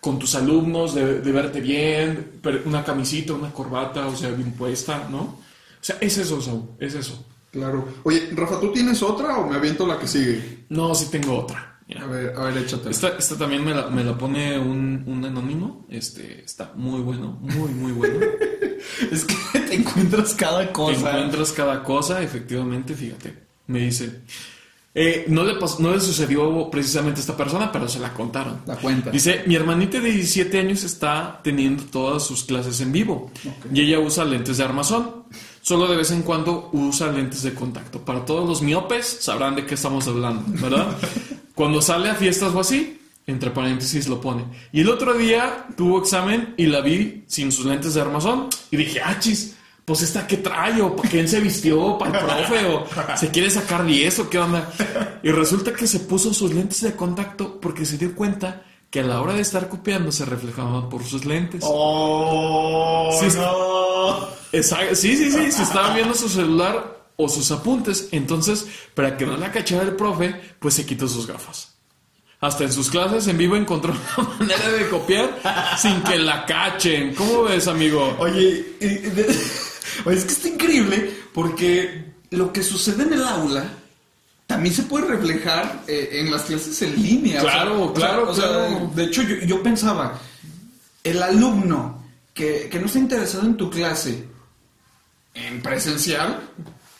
[0.00, 5.08] con tus alumnos, de, de, verte bien, una camisita, una corbata, o sea, bien puesta,
[5.10, 5.20] ¿no?
[5.20, 5.38] O
[5.80, 7.24] sea, es eso, Saúl, es eso.
[7.50, 7.86] Claro.
[8.02, 10.64] Oye, Rafa, ¿tú tienes otra o me aviento la que sigue?
[10.68, 11.74] No, sí tengo otra.
[12.00, 12.90] A ver, a ver, échate.
[12.90, 15.86] Esta, esta también me la, me la pone un, un, anónimo.
[15.90, 18.18] Este, está muy bueno, muy, muy bueno.
[19.12, 21.02] es que te encuentras cada cosa.
[21.02, 23.34] Te encuentras cada cosa, efectivamente, fíjate.
[23.66, 24.22] Me dice,
[24.96, 28.60] Eh, no, le no le sucedió precisamente a esta persona, pero se la contaron.
[28.64, 29.10] La cuenta.
[29.10, 33.30] Dice, mi hermanita de 17 años está teniendo todas sus clases en vivo
[33.72, 35.24] y ella usa lentes de armazón.
[35.62, 38.04] Solo de vez en cuando usa lentes de contacto.
[38.04, 40.96] Para todos los miopes sabrán de qué estamos hablando, ¿verdad?
[41.54, 44.44] Cuando sale a fiestas o así, entre paréntesis lo pone.
[44.72, 48.76] Y el otro día tuvo examen y la vi sin sus lentes de armazón y
[48.76, 52.66] dije, ah, chis, pues esta que trae o para quién se vistió, para el profe
[52.66, 54.72] o se quiere sacar 10 o qué onda.
[55.22, 59.04] Y resulta que se puso sus lentes de contacto porque se dio cuenta que a
[59.04, 61.62] la hora de estar copiando se reflejaban por sus lentes.
[61.66, 63.10] ¡Oh!
[63.20, 64.28] Sí, no.
[64.94, 68.08] sí, sí, sí, se estaba viendo su celular o sus apuntes.
[68.12, 71.74] Entonces, para que no la cachara el profe, pues se quitó sus gafas.
[72.40, 75.40] Hasta en sus clases en vivo encontró una manera de copiar
[75.76, 77.14] sin que la cachen.
[77.14, 78.14] ¿Cómo ves, amigo?
[78.18, 79.12] Oye, Oye,
[80.10, 83.64] es que está increíble porque lo que sucede en el aula
[84.46, 87.40] también se puede reflejar eh, en las clases en línea.
[87.40, 88.48] Claro, claro, o sea,
[88.94, 90.18] de hecho, yo, pensaba,
[91.02, 94.24] el alumno que, no está interesado en tu clase
[95.32, 96.40] en presencial,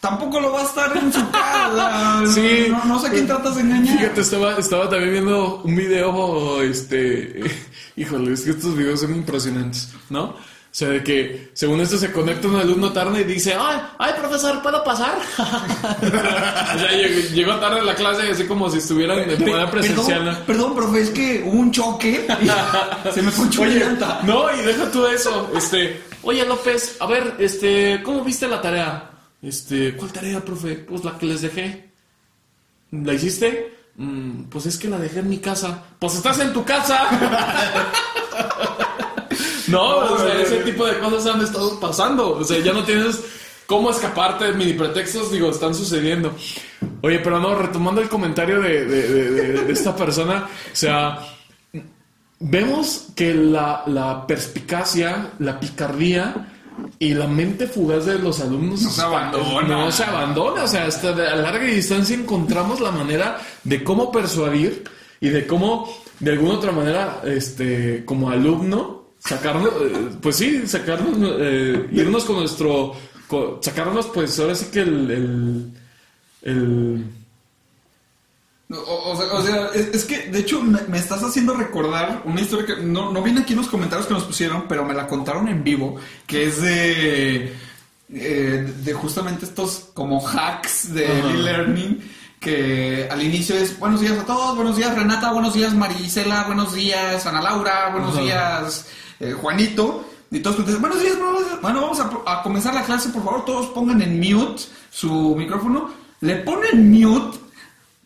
[0.01, 2.23] tampoco lo va a estar en su casa.
[2.27, 2.73] sí.
[2.87, 3.99] No, sé quién tratas de engañar.
[3.99, 7.43] Fíjate, estaba, estaba también viendo un video, este,
[7.97, 10.35] híjole, es que estos videos son impresionantes, ¿no?
[10.75, 14.13] O sea, de que según esto se conecta un alumno tarde y dice, ay, ay,
[14.19, 15.17] profesor, ¿puedo pasar?
[15.39, 16.91] o sea,
[17.33, 20.25] llegó, tarde a la clase así como si estuvieran de manera presencial.
[20.25, 23.87] Perdón, perdón, profe, es que hubo un choque y se me ponchó oye,
[24.25, 25.49] No, y deja tú eso.
[25.55, 29.13] Este, oye, López, a ver, este, ¿cómo viste la tarea?
[29.43, 30.75] Este, ¿cuál tarea, profe?
[30.75, 31.89] Pues la que les dejé.
[32.91, 33.77] ¿La hiciste?
[33.95, 35.85] Mm, pues es que la dejé en mi casa.
[36.01, 37.09] Pues estás en tu casa.
[39.69, 42.33] No, o sea, ese tipo de cosas han estado pasando.
[42.37, 43.21] O sea, ya no tienes
[43.67, 46.35] cómo escaparte de mini pretextos, digo, están sucediendo.
[47.03, 51.19] Oye, pero no, retomando el comentario de, esta persona, o sea,
[52.41, 56.49] vemos que la, perspicacia, la picardía
[56.99, 59.69] y la mente fugaz de los alumnos no se abandona.
[59.69, 64.85] No se abandona, o sea, hasta a larga distancia encontramos la manera de cómo persuadir
[65.21, 71.17] y de cómo, de alguna otra manera, este, como alumno, sacarnos, eh, pues sí, sacarnos,
[71.41, 72.95] eh, irnos con nuestro,
[73.61, 75.73] sacarnos pues ahora sí que el,
[76.43, 77.05] el,
[78.69, 83.23] O, sea, es, que de hecho me, estás haciendo recordar una historia que no, no
[83.23, 86.45] viene aquí en los comentarios que nos pusieron, pero me la contaron en vivo, que
[86.47, 87.55] es de,
[88.13, 92.11] eh, de justamente estos como hacks de e-learning
[92.41, 96.75] que al inicio es buenos días a todos, buenos días Renata, buenos días Marisela, buenos
[96.75, 98.87] días Ana Laura, buenos días
[99.21, 101.17] eh, Juanito, y todos dicen, buenos días,
[101.63, 106.37] bueno, vamos a, comenzar la clase, por favor, todos pongan en mute su micrófono, le
[106.37, 107.39] ponen mute,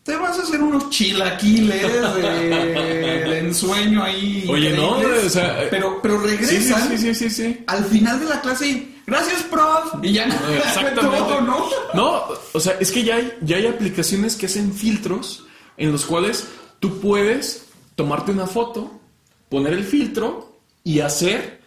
[0.03, 4.45] te vas a hacer unos chilaquiles de, ensueño ahí.
[4.47, 8.41] Oye, no, o sea, eh, pero, pero regresan sí, sí, sí, al final de la
[8.41, 11.41] clase y, gracias, prof, y ya no, Exactamente.
[11.41, 11.69] ¿no?
[11.95, 15.45] No, o sea, es que ya hay, ya hay aplicaciones que hacen filtros
[15.77, 16.47] en los cuales
[16.79, 18.99] tú puedes tomarte una foto,
[19.49, 20.48] poner el filtro
[20.83, 21.59] y hacer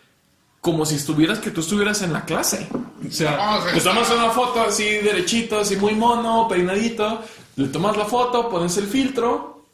[0.60, 2.68] como si estuvieras, que tú estuvieras en la clase.
[2.72, 7.20] O sea, te tomas una foto así derechito, así muy mono, peinadito,
[7.56, 9.66] le tomas la foto, pones el filtro,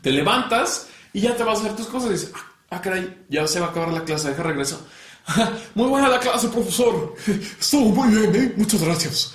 [0.00, 3.24] te levantas y ya te vas a hacer tus cosas y dices, ah, ah caray,
[3.28, 4.86] ya se va a acabar la clase, deja regreso.
[5.74, 7.14] muy buena la clase, profesor.
[7.60, 8.54] Estuvo muy bien, ¿eh?
[8.56, 9.34] Muchas gracias.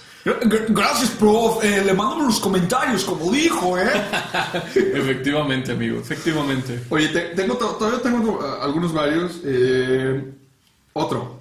[0.70, 1.64] Gracias, prof.
[1.64, 3.90] Eh, le mandamos los comentarios, como dijo, ¿eh?
[4.76, 6.84] efectivamente, amigo, efectivamente.
[6.90, 9.40] Oye, tengo, todavía tengo algunos varios.
[9.44, 10.34] Eh,
[10.94, 11.38] otro.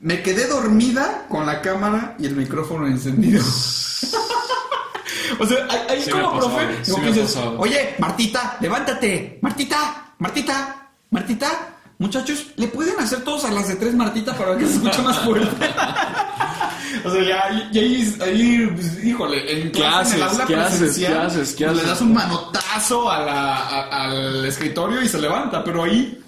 [0.00, 3.42] Me quedé dormida con la cámara y el micrófono encendido.
[5.38, 6.92] o sea, ahí como profe,
[7.58, 9.38] oye, Martita, levántate.
[9.42, 11.77] Martita, Martita, Martita.
[11.98, 15.18] Muchachos, ¿le pueden hacer todos a las de tres Martita para que se escuche más
[15.18, 15.48] fuerte?
[17.04, 20.96] O sea, ya, ahí, ahí pues, híjole, en, ¿Qué haces, en el aula ¿qué haces,
[20.96, 21.82] ¿qué haces, ¿qué haces?
[21.82, 26.20] le das un manotazo a la, al escritorio y se levanta, pero ahí...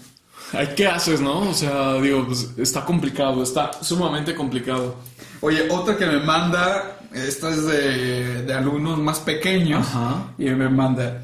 [0.52, 1.50] Ay, ¿Qué haces, no?
[1.50, 4.96] O sea, digo, pues está complicado, está sumamente complicado.
[5.40, 9.86] Oye, otra que me manda, esta es de, de alumnos más pequeños,
[10.38, 11.22] y me manda,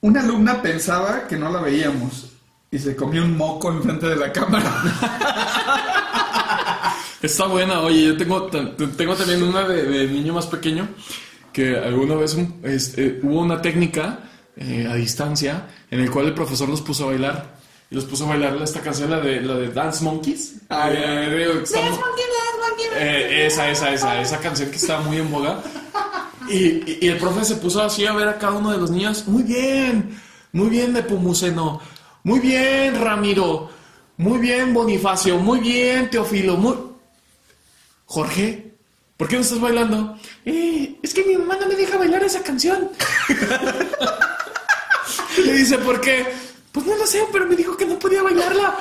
[0.00, 2.37] una alumna pensaba que no la veíamos
[2.70, 4.82] y se comió un moco enfrente de la cámara.
[7.22, 10.88] Está buena, oye, yo tengo, tengo también una de, niño más pequeño
[11.52, 14.20] que alguna vez este, hubo una técnica
[14.56, 17.58] eh, a distancia en el cual el profesor los puso a bailar.
[17.90, 20.56] Y los puso a bailar esta canción, la de, la de Dance Monkeys.
[20.68, 22.86] Ah, Dance Monkey, Dance Monkey.
[22.96, 25.62] Eh, esa, esa, esa, esa canción que está muy en boga.
[26.50, 29.26] Y, el profe se puso así a ver a cada uno de los niños.
[29.26, 30.18] Muy bien,
[30.52, 31.80] muy bien, Nepomuceno.
[32.24, 33.70] Muy bien, Ramiro.
[34.16, 35.38] Muy bien, Bonifacio.
[35.38, 36.56] Muy bien, Teofilo.
[36.56, 36.74] Muy...
[38.06, 38.72] Jorge,
[39.16, 40.18] ¿por qué no estás bailando?
[40.44, 42.90] Eh, es que mi mamá no me deja bailar esa canción.
[45.44, 46.26] Le dice, ¿por qué?
[46.72, 48.74] Pues no lo sé, pero me dijo que no podía bailarla.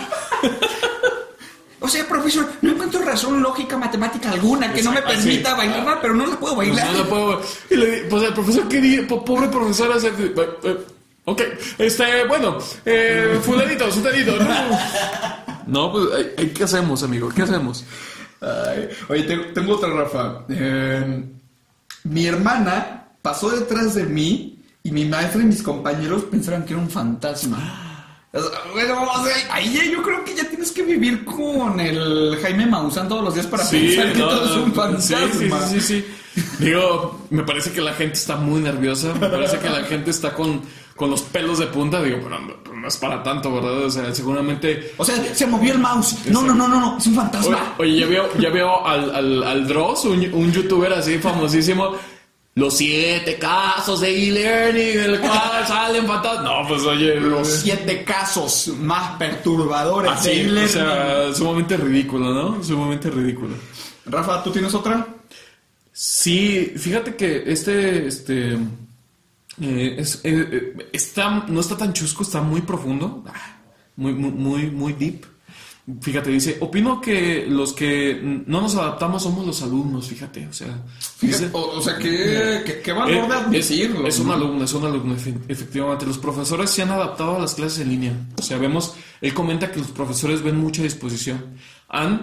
[1.80, 6.16] O sea, profesor, no encuentro razón lógica matemática alguna que no me permita bailarla, pero
[6.16, 6.92] no la puedo bailar.
[6.92, 7.42] No, la puedo.
[7.70, 10.78] Y le, pues el profesor quería, pobre profesor, hace, eh,
[11.28, 11.42] ok,
[11.78, 14.38] este, bueno, eh, fulanito, sutanito.
[15.68, 15.92] No,
[16.38, 17.30] pues, ¿qué hacemos, amigo?
[17.30, 17.86] ¿Qué hacemos?
[19.10, 20.46] oye, tengo, otra, Rafa.
[20.48, 21.24] Eh,
[22.06, 26.82] mi hermana pasó detrás de mí y mi maestra y mis compañeros pensaron que era
[26.82, 28.14] un fantasma.
[28.72, 29.06] Bueno,
[29.52, 33.48] ahí yo creo que ya tienes que vivir con el Jaime Maussan todos los días
[33.48, 35.68] para pensar que todo es un fantasma.
[35.68, 36.06] Sí, sí, sí,
[36.60, 39.14] Digo, me parece que la gente está muy nerviosa.
[39.14, 40.62] Me parece que la gente está con,
[40.96, 42.02] con los pelos de punta.
[42.02, 42.40] Digo, pero
[42.76, 43.86] no, es para tanto, ¿verdad?
[43.86, 44.94] O sea, seguramente.
[44.98, 46.16] O sea, se movió el mouse.
[46.28, 47.76] No, no, no, no, no, es un fantasma.
[47.78, 51.96] Oye, ya veo, ya veo al, al, al Dross, un, un youtuber así famosísimo
[52.58, 56.44] los siete casos de e-learning en el cual salen fantasmas.
[56.44, 57.20] No, pues oye.
[57.20, 60.66] Los siete casos más perturbadores de e-learning.
[60.66, 62.64] O sea, sumamente ridículo, ¿no?
[62.64, 63.54] Sumamente ridículo.
[64.08, 65.06] Rafa, ¿tú tienes otra?
[66.00, 68.60] Sí, fíjate que este, este, eh,
[69.60, 73.58] eh, eh, está, no está tan chusco, está muy profundo, ah,
[73.96, 75.26] muy, muy, muy, muy deep.
[76.02, 80.84] Fíjate, dice, opino que los que no nos adaptamos somos los alumnos, fíjate, o sea...
[81.54, 84.06] o, sea, ¿qué, qué, valor de admitirlo?
[84.06, 85.16] Es, un alumno, es un alumno,
[85.48, 86.06] efectivamente.
[86.06, 88.12] Los profesores se han adaptado a las clases en línea.
[88.38, 91.56] O sea, vemos, él comenta que los profesores ven mucha disposición.
[91.88, 92.22] Han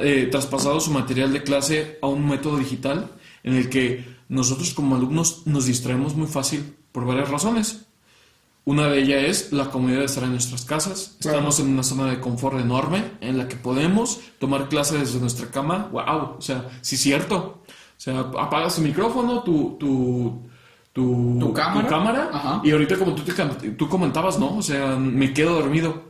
[0.00, 3.08] eh, traspasado su material de clase a un método digital
[3.44, 7.86] en el que nosotros como alumnos nos distraemos muy fácil por varias razones.
[8.64, 11.16] Una de ellas es la comodidad de estar en nuestras casas.
[11.18, 15.50] Estamos en una zona de confort enorme en la que podemos tomar clases desde nuestra
[15.50, 15.88] cama.
[15.90, 16.36] ¡Wow!
[16.38, 17.62] O sea, sí es cierto.
[17.66, 20.42] O sea, apagas tu micrófono, tu, tu,
[20.92, 24.56] tu, cámara, y ahorita como tú, te, tú comentabas, ¿no?
[24.56, 26.02] O sea, me quedo dormido.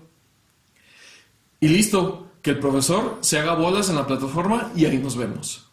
[1.60, 5.66] Y listo, que el profesor se haga bolas en la plataforma y ahí nos vemos.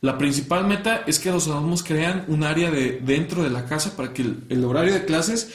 [0.00, 3.96] La principal meta es que los alumnos crean un área de, dentro de la casa
[3.96, 5.52] para que el horario de clases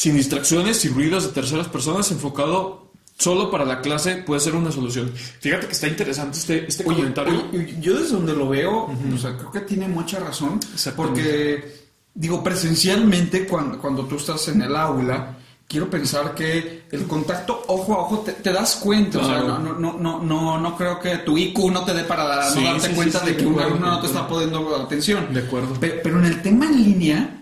[0.00, 4.72] sin distracciones y ruidos de terceras personas, enfocado solo para la clase, puede ser una
[4.72, 5.12] solución.
[5.40, 7.52] Fíjate que está interesante este, este comentario.
[7.82, 10.58] yo desde donde lo veo, o sea, creo que tiene mucha razón,
[10.96, 15.36] porque, digo, presencialmente, cuando, cuando tú estás en el aula,
[15.68, 19.18] quiero pensar que el contacto ojo a ojo te, das cuenta.
[19.18, 22.48] O sea, no, no, no, no, no creo que tu IQ no te dé para
[22.54, 25.30] no darte cuenta de que un alumno no te está poniendo atención.
[25.34, 25.76] De acuerdo.
[25.78, 27.39] pero, en el tema en línea,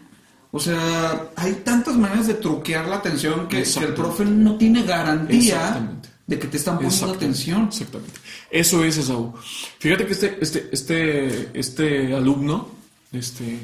[0.50, 5.90] o sea, hay tantas maneras de truquear la atención que, el profe no tiene garantía
[6.26, 7.68] de que te están poniendo atención.
[7.68, 8.18] Exactamente.
[8.50, 9.34] Eso es eso.
[9.78, 12.68] Fíjate que este, este, este, este alumno,
[13.12, 13.58] este,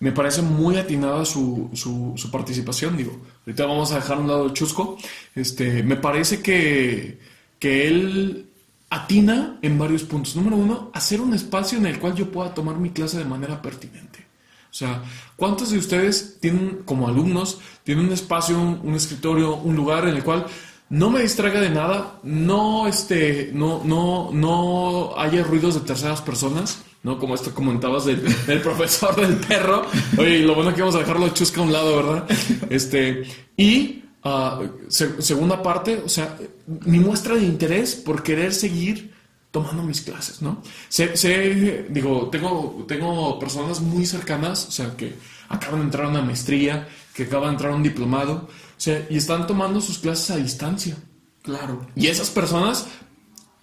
[0.00, 2.96] me parece muy atinada su, su, participación.
[2.96, 4.96] Digo, ahorita vamos a dejar un lado el chusco.
[5.34, 7.18] Este, me parece que,
[7.58, 8.46] que él
[8.88, 10.36] atina en varios puntos.
[10.36, 13.60] Número uno, hacer un espacio en el cual yo pueda tomar mi clase de manera
[13.60, 14.29] pertinente.
[14.70, 15.02] O sea,
[15.36, 20.22] ¿cuántos de ustedes tienen como alumnos, tienen un espacio, un, escritorio, un lugar en el
[20.22, 20.46] cual
[20.90, 26.82] no me distraiga de nada, no, este, no, no, no haya ruidos de terceras personas,
[27.02, 27.18] ¿no?
[27.18, 28.20] Como esto comentabas del,
[28.62, 29.82] profesor del perro.
[30.16, 32.28] Oye, lo bueno es que vamos a dejarlo chusca a un lado, ¿verdad?
[32.70, 33.24] Este,
[33.56, 36.36] y ah, segunda parte, o sea,
[36.84, 39.12] mi muestra de interés por querer seguir
[39.50, 40.62] tomando mis clases, ¿no?
[40.88, 45.14] Sé, digo, tengo, tengo personas muy cercanas, o sea, que
[45.48, 49.06] acaban de entrar a una maestría, que acaban de entrar a un diplomado, o sea,
[49.10, 50.96] y están tomando sus clases a distancia.
[51.42, 51.86] Claro.
[51.96, 52.86] Y esas personas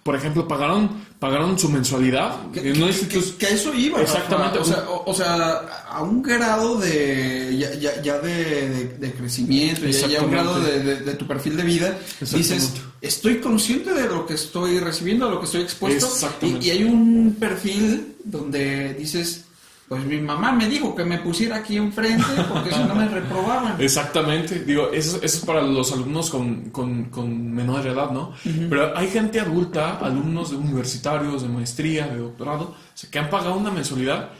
[0.08, 2.50] por ejemplo, pagaron, pagaron su mensualidad.
[2.50, 4.00] Que, que, eso iba.
[4.00, 4.58] Exactamente.
[4.58, 10.22] O sea, o, sea, a un grado de ya, ya, de, de, crecimiento, ya, a
[10.22, 15.26] un grado de, tu perfil de vida, dices, estoy consciente de lo que estoy recibiendo,
[15.26, 16.08] de lo que estoy expuesto.
[16.40, 19.44] Y, y hay un perfil donde dices,
[19.88, 23.76] pues mi mamá me dijo que me pusiera aquí enfrente porque si no me reprobaban.
[23.80, 28.34] Exactamente, digo, eso, es para los alumnos con, con, menor edad, ¿no?
[28.68, 32.74] Pero hay gente adulta, alumnos de universitarios, de maestría, de doctorado,
[33.10, 34.30] que han pagado una mensualidad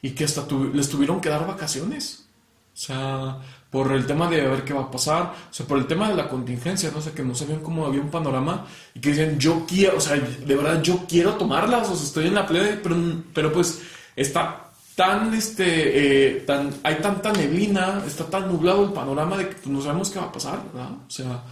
[0.00, 2.28] y que hasta les tuvieron que dar vacaciones.
[2.72, 3.38] O sea,
[3.70, 6.14] por el tema de ver qué va a pasar, o sea, por el tema de
[6.14, 6.98] la contingencia, ¿no?
[6.98, 10.00] O sea, que no sabían cómo había un panorama y que dicen, yo quiero, o
[10.00, 12.96] sea, de verdad yo quiero tomarlas, o sea, estoy en la plebe, pero,
[13.34, 13.82] pero pues
[14.14, 19.54] está tan, este, eh, tan, hay tanta neblina, está tan nublado el panorama de que
[19.54, 20.90] pues, no sabemos qué va a pasar, ¿verdad?
[21.06, 21.42] O sea,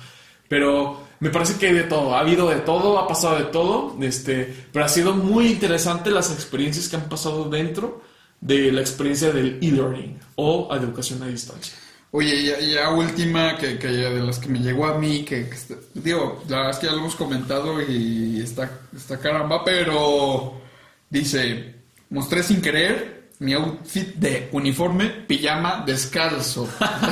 [0.49, 3.97] pero me parece que hay de todo, ha habido de todo, ha pasado de todo,
[4.01, 8.03] este, pero ha sido muy interesante las experiencias que han pasado dentro
[8.41, 11.75] de la experiencia del e-learning o educación a distancia.
[12.13, 15.49] Oye, ya, ya última que, que, de las que me llegó a mí, que,
[15.95, 20.61] digo, la verdad es que ya lo hemos comentado y está, está caramba, pero
[21.09, 21.77] dice,
[22.09, 26.69] mostré sin querer mi outfit de uniforme, pijama, descalzo.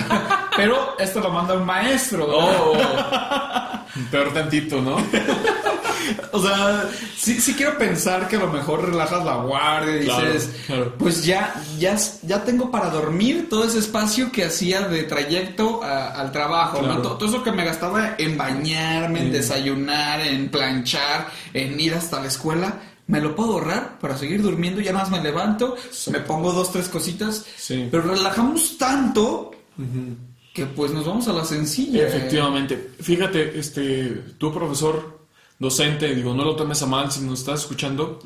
[0.57, 2.27] pero esto lo manda un maestro.
[2.31, 2.77] Oh,
[4.11, 4.97] peor tantito, ¿no?
[6.33, 6.85] o sea,
[7.17, 10.51] sí, sí quiero pensar que a lo mejor relajas la guardia y dices,
[10.99, 16.31] pues ya, ya, ya tengo para dormir todo ese espacio que hacía de trayecto al
[16.31, 16.99] trabajo, ¿no?
[17.01, 22.27] Todo, eso que me gastaba en bañarme, en desayunar, en planchar, en ir hasta la
[22.27, 22.81] escuela.
[23.09, 25.77] Me lo puedo ahorrar para seguir durmiendo, ya más me levanto,
[26.13, 27.45] me pongo dos, tres cositas,
[27.91, 29.51] pero relajamos tanto
[30.55, 32.07] que pues nos vamos a la sencilla.
[32.07, 32.91] Efectivamente.
[33.01, 35.27] Fíjate, este, tu profesor
[35.59, 38.21] docente, digo, no lo tomes a mal si nos estás escuchando,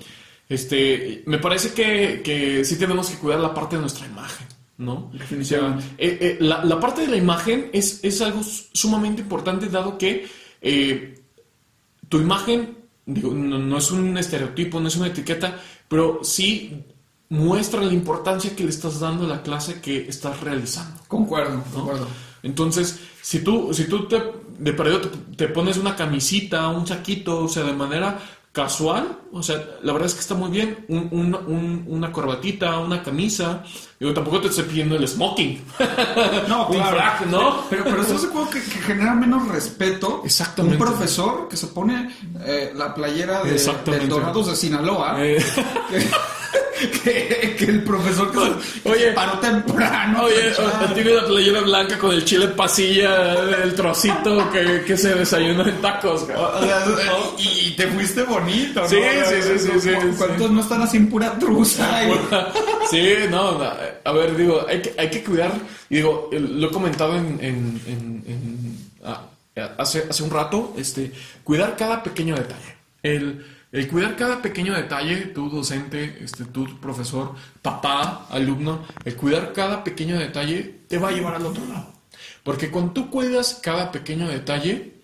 [0.48, 4.46] este, me parece que, que sí tenemos que cuidar la parte de nuestra imagen.
[4.78, 5.10] ¿no?
[5.12, 5.84] Definitivamente.
[5.98, 10.26] Eh, eh, la, parte de la imagen es, es algo sumamente importante dado que
[10.60, 11.20] eh,
[12.08, 16.84] tu imagen, digo, no, es un estereotipo, no es una etiqueta, pero sí
[17.28, 21.00] muestra la importancia que le estás dando a la clase que estás realizando.
[21.08, 22.06] Concuerdo, concuerdo.
[22.42, 24.22] Entonces, si tú, si tú te,
[24.58, 28.18] de periodo te, pones una camisita, un saquito, o sea, de manera
[28.52, 33.64] casual, o sea, la verdad es que está muy bien, una corbatita, una camisa,
[34.02, 35.62] digo, tampoco te estoy pidiendo el smoking.
[36.48, 37.26] No, claro.
[37.30, 37.64] ¿no?
[37.70, 40.22] Pero, pero eso supongo que, que, genera menos respeto.
[40.24, 40.76] Exactamente.
[40.76, 45.16] Un profesor que se pone eh, la playera de, de Dorados de Sinaloa.
[45.18, 45.42] Eh.
[47.04, 50.24] que, el profesor que oye, paró temprano.
[50.24, 50.52] Oye,
[50.94, 55.80] tiene la playera blanca con el chile pasilla, el trocito que, que se desayunó en
[55.80, 56.26] tacos.
[57.38, 58.88] y, te fuiste bonito, ¿no?
[58.88, 58.96] Sí,
[59.26, 59.90] sí, sí, sí.
[60.18, 62.00] ¿Cuántos no están así en pura truza?
[62.90, 63.58] sí, no,
[64.04, 65.52] a ver, digo, hay que, hay que cuidar,
[65.88, 69.26] y digo, lo he comentado en, en, en, ah,
[69.78, 71.12] hace, hace un rato, este,
[71.44, 72.76] cuidar cada pequeño detalle.
[73.02, 79.54] El el cuidar cada pequeño detalle, tú docente, este, tú profesor, papá, alumno, el cuidar
[79.54, 81.90] cada pequeño detalle te va a llevar al otro lado.
[82.44, 85.00] Porque cuando tú cuidas cada pequeño detalle,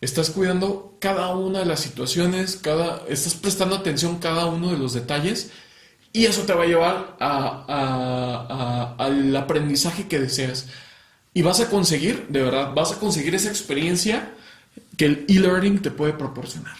[0.00, 4.94] estás cuidando cada una de las situaciones, cada, estás prestando atención cada uno de los
[4.94, 5.52] detalles
[6.12, 7.16] y eso te va a llevar
[8.98, 10.66] al aprendizaje que deseas.
[11.34, 14.32] Y vas a conseguir, de verdad, vas a conseguir esa experiencia
[14.96, 16.76] que el e-learning te puede proporcionar.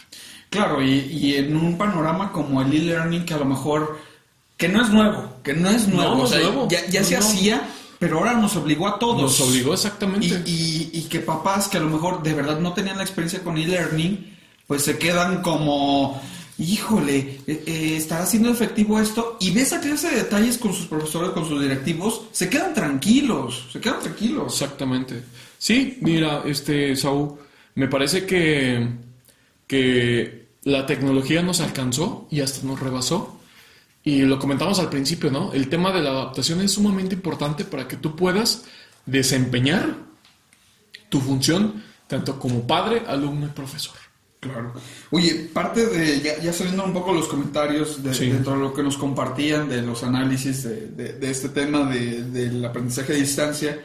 [0.50, 3.98] Claro, y, en un panorama como el e-learning que a lo mejor,
[4.56, 6.26] que no es nuevo, que no es nuevo,
[6.68, 7.68] ya, se hacía,
[7.98, 9.20] pero ahora nos obligó a todos.
[9.20, 10.42] Nos obligó exactamente.
[10.46, 13.58] Y, y, que papás que a lo mejor de verdad no tenían la experiencia con
[13.58, 16.20] e-learning, pues se quedan como,
[16.58, 20.86] híjole, eh, eh, estará siendo efectivo esto, y ves esa clase de detalles con sus
[20.86, 24.52] profesores, con sus directivos, se quedan tranquilos, se quedan tranquilos.
[24.52, 25.22] Exactamente.
[25.56, 27.36] Sí, mira, este, Saúl,
[27.74, 29.08] me parece que
[29.68, 33.38] que la tecnología nos alcanzó y hasta nos rebasó.
[34.02, 35.52] Y lo comentamos al principio, ¿no?
[35.52, 38.64] El tema de la adaptación es sumamente importante para que tú puedas
[39.04, 39.96] desempeñar
[41.10, 43.96] tu función tanto como padre, alumno y profesor.
[44.40, 44.72] Claro.
[45.10, 48.12] Oye, parte de, ya, ya saliendo un poco los comentarios de,
[48.44, 53.80] todo lo que nos compartían, de los análisis de, este tema del aprendizaje a distancia,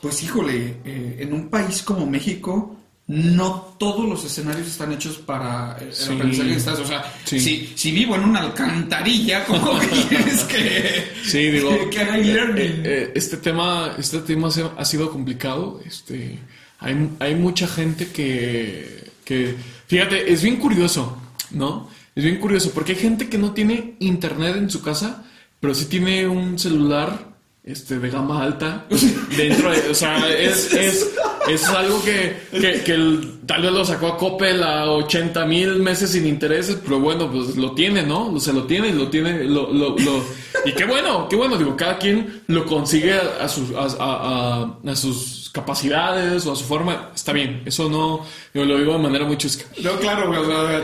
[0.00, 2.76] pues híjole, eh, en un país como México,
[3.08, 8.42] no todos los escenarios están hechos para el aprendizaje O sea, si, vivo en una
[8.42, 9.76] alcantarilla, ¿cómo
[10.08, 12.62] quieres que, sí, digo, learning?
[12.62, 15.80] Eh, eh, este tema, este tema ha sido complicado.
[15.84, 16.38] Este,
[16.80, 19.54] hay, hay mucha gente que, que,
[19.86, 21.16] fíjate, es bien curioso,
[21.50, 21.88] ¿no?
[22.14, 25.24] Es bien curioso porque hay gente que no tiene internet en su casa,
[25.60, 27.30] pero sí tiene un celular
[27.62, 28.86] este, de gama alta
[29.36, 31.10] dentro de, o sea, es, es,
[31.48, 36.26] es algo que, que, tal vez lo sacó a Coppel a 80 mil meses sin
[36.26, 38.40] intereses, pero bueno, pues lo tiene, ¿no?
[38.40, 40.24] Se lo tiene, lo tiene, lo, lo, lo
[40.64, 44.96] y qué bueno, qué bueno, digo, cada quien lo consigue a, sus, a, a, a
[44.96, 47.62] sus capacidades o a su forma, está bien.
[47.64, 48.24] Eso no,
[48.54, 49.64] yo lo digo de manera muy chusca.
[49.82, 50.30] No, claro,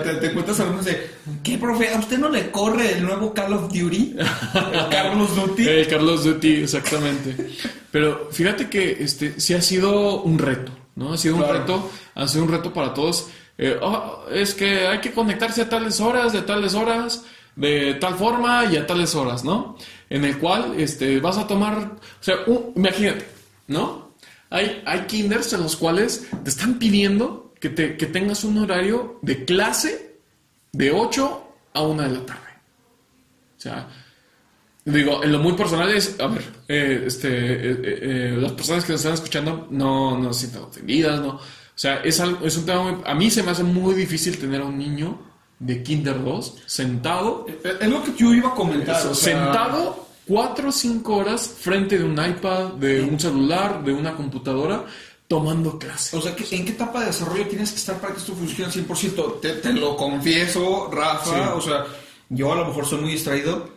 [0.02, 1.10] te, te cuentas algunos de,
[1.42, 1.94] ¿qué, profe?
[1.94, 4.16] ¿A usted no le corre el nuevo Call of Duty?
[4.18, 5.68] ¿El Carlos Duty?
[5.68, 7.50] El Carlos Duty, exactamente.
[7.90, 11.12] Pero fíjate que este sí ha sido un reto, ¿no?
[11.12, 13.28] Ha sido un reto, ha sido un reto para todos.
[13.58, 17.24] Eh, oh, es que hay que conectarse a tales horas, de tales horas.
[17.54, 19.78] de tal forma y a tales horas, ¿no?
[20.10, 22.36] En el cual este, vas a tomar, o sea,
[22.74, 23.26] imagínate,
[23.66, 24.05] ¿no?
[24.56, 29.18] Hay, hay kinders en los cuales te están pidiendo que, te, que tengas un horario
[29.20, 30.16] de clase
[30.72, 32.40] de 8 a 1 de la tarde.
[33.58, 33.86] O sea,
[34.82, 38.92] digo, en lo muy personal es, a ver, eh, este, eh, eh, las personas que
[38.92, 41.34] nos están escuchando no, no se sientan ofendidas, ¿no?
[41.34, 41.40] O
[41.74, 44.62] sea, es, algo, es un tema muy, a mí se me hace muy difícil tener
[44.62, 45.20] a un niño
[45.58, 47.46] de Kinder 2 sentado.
[47.62, 49.14] Es lo que yo iba a comentar.
[49.14, 54.84] Sentado 4 o 5 horas frente de un iPad, de un celular, de una computadora,
[55.28, 56.14] tomando clases.
[56.14, 58.86] O sea, ¿en qué etapa de desarrollo tienes que estar para que esto funcione al
[58.86, 59.40] 100%?
[59.40, 61.54] Te, te lo confieso, Rafa.
[61.54, 61.84] O sea,
[62.28, 63.68] yo a lo mejor soy muy distraído,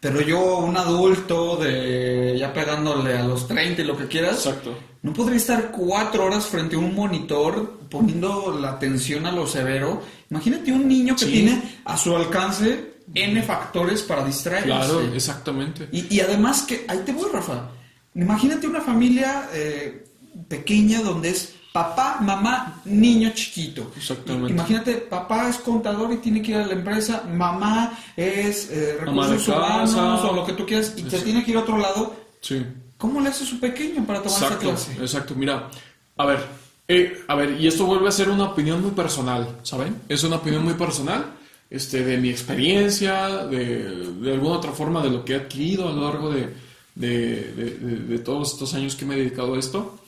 [0.00, 4.76] pero yo, un adulto de ya pegándole a los 30 y lo que quieras, Exacto.
[5.02, 10.02] no podría estar cuatro horas frente a un monitor poniendo la atención a lo severo.
[10.30, 14.66] Imagínate un niño que tiene a su alcance N factores para distraerse.
[14.66, 15.88] Claro, exactamente.
[15.92, 17.70] Y, y además que, ahí te voy, Rafa.
[18.14, 20.04] Imagínate una familia eh,
[20.48, 23.92] pequeña donde es papá, mamá, niño chiquito.
[23.96, 24.52] Exactamente.
[24.52, 29.48] Imagínate, papá es contador y tiene que ir a la empresa, mamá es eh, recursos
[29.48, 32.16] humanos o lo que tú quieras y te tiene que ir a otro lado.
[32.40, 32.64] Sí.
[32.96, 34.92] ¿Cómo le hace su pequeño para tomar esa clase?
[34.94, 35.70] Exacto, mira,
[36.16, 36.44] a ver,
[36.88, 40.00] eh, a ver, y esto vuelve a ser una opinión muy personal, ¿saben?
[40.08, 41.26] Es una opinión muy personal,
[41.70, 45.92] este, de mi experiencia, de, de alguna otra forma de lo que he adquirido a
[45.92, 46.48] lo largo de,
[46.94, 49.98] de, de todos estos años que me he dedicado a esto.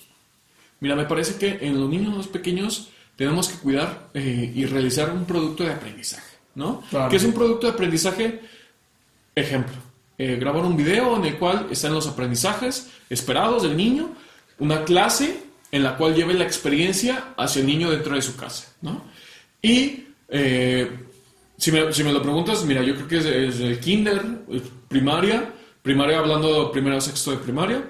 [0.80, 5.12] Mira, me parece que en los niños más pequeños tenemos que cuidar eh, y realizar
[5.12, 6.82] un producto de aprendizaje, ¿no?
[7.10, 8.40] ¿Qué es un producto de aprendizaje?
[9.34, 9.76] Ejemplo,
[10.16, 14.14] eh, grabar un video en el cual están los aprendizajes esperados del niño,
[14.58, 18.72] una clase en la cual lleve la experiencia hacia el niño dentro de su casa,
[18.80, 19.04] ¿no?
[19.60, 20.90] Y eh,
[21.60, 24.22] si, me, si, me, lo preguntas, mira, yo creo que es, el kinder,
[24.88, 25.52] primaria,
[25.82, 27.84] primaria hablando de primero sexto de primaria,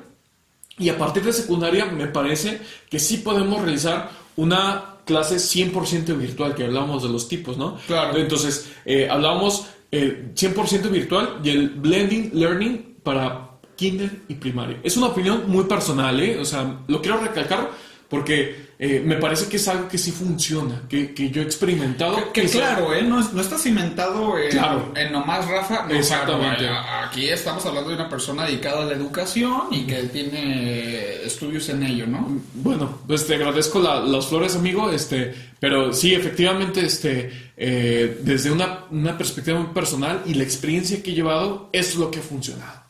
[0.76, 6.54] y a partir de secundaria me parece que sí podemos realizar una clase 100% virtual,
[6.54, 7.78] que hablábamos de los tipos, ¿no?
[7.86, 8.18] Claro.
[8.18, 14.78] Entonces, eh, hablábamos eh, 100% virtual y el blending learning para kinder y primaria.
[14.82, 16.38] Es una opinión muy personal, ¿eh?
[16.40, 17.70] O sea, lo quiero recalcar
[18.10, 22.32] porque eh, me parece que es algo que sí funciona, que, que yo he experimentado.
[22.32, 23.02] Que, claro, ¿eh?
[23.02, 24.92] no, no, está cimentado en, claro.
[24.96, 25.86] en nomás Rafa.
[25.86, 26.64] No, Exactamente.
[26.64, 31.68] Claro, aquí estamos hablando de una persona dedicada a la educación y que tiene estudios
[31.68, 32.40] en ello, ¿no?
[32.54, 38.50] Bueno, pues te agradezco la, las flores, amigo, este, pero sí, efectivamente, este, eh, desde
[38.50, 42.22] una, una perspectiva muy personal y la experiencia que he llevado, es lo que ha
[42.22, 42.80] funcionado.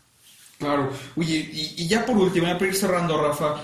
[0.58, 0.90] Claro.
[1.16, 3.56] Oye, y, y ya por último, ya para ir cerrando, Rafa,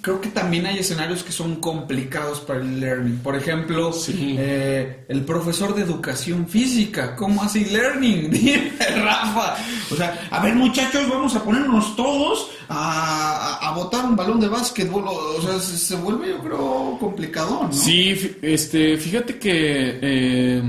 [0.00, 3.18] creo que también hay escenarios que son complicados para el learning.
[3.18, 4.36] Por ejemplo, sí.
[4.38, 8.30] eh, el profesor de educación física, ¿cómo hace learning?
[8.30, 8.72] Dime,
[9.02, 9.56] Rafa.
[9.90, 14.40] O sea, a ver muchachos, vamos a ponernos todos a, a, a botar un balón
[14.40, 15.04] de básquetbol.
[15.08, 17.72] O sea, se, se, vuelve, yo creo, complicado, ¿no?
[17.72, 20.62] Sí, este, fíjate que eh,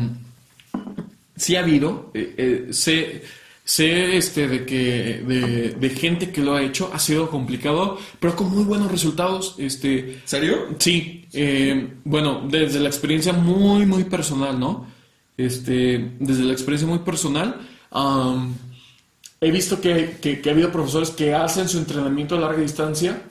[1.36, 3.22] sí ha habido, eh, eh, se
[3.68, 8.34] sé este de que de, de, gente que lo ha hecho ha sido complicado pero
[8.34, 14.57] con muy buenos resultados este serio sí eh, bueno desde la experiencia muy muy personal
[14.57, 14.88] no
[15.36, 17.59] este desde la experiencia muy personal
[17.91, 18.55] um,
[19.41, 23.22] he visto que, que, que, ha habido profesores que hacen su entrenamiento a larga distancia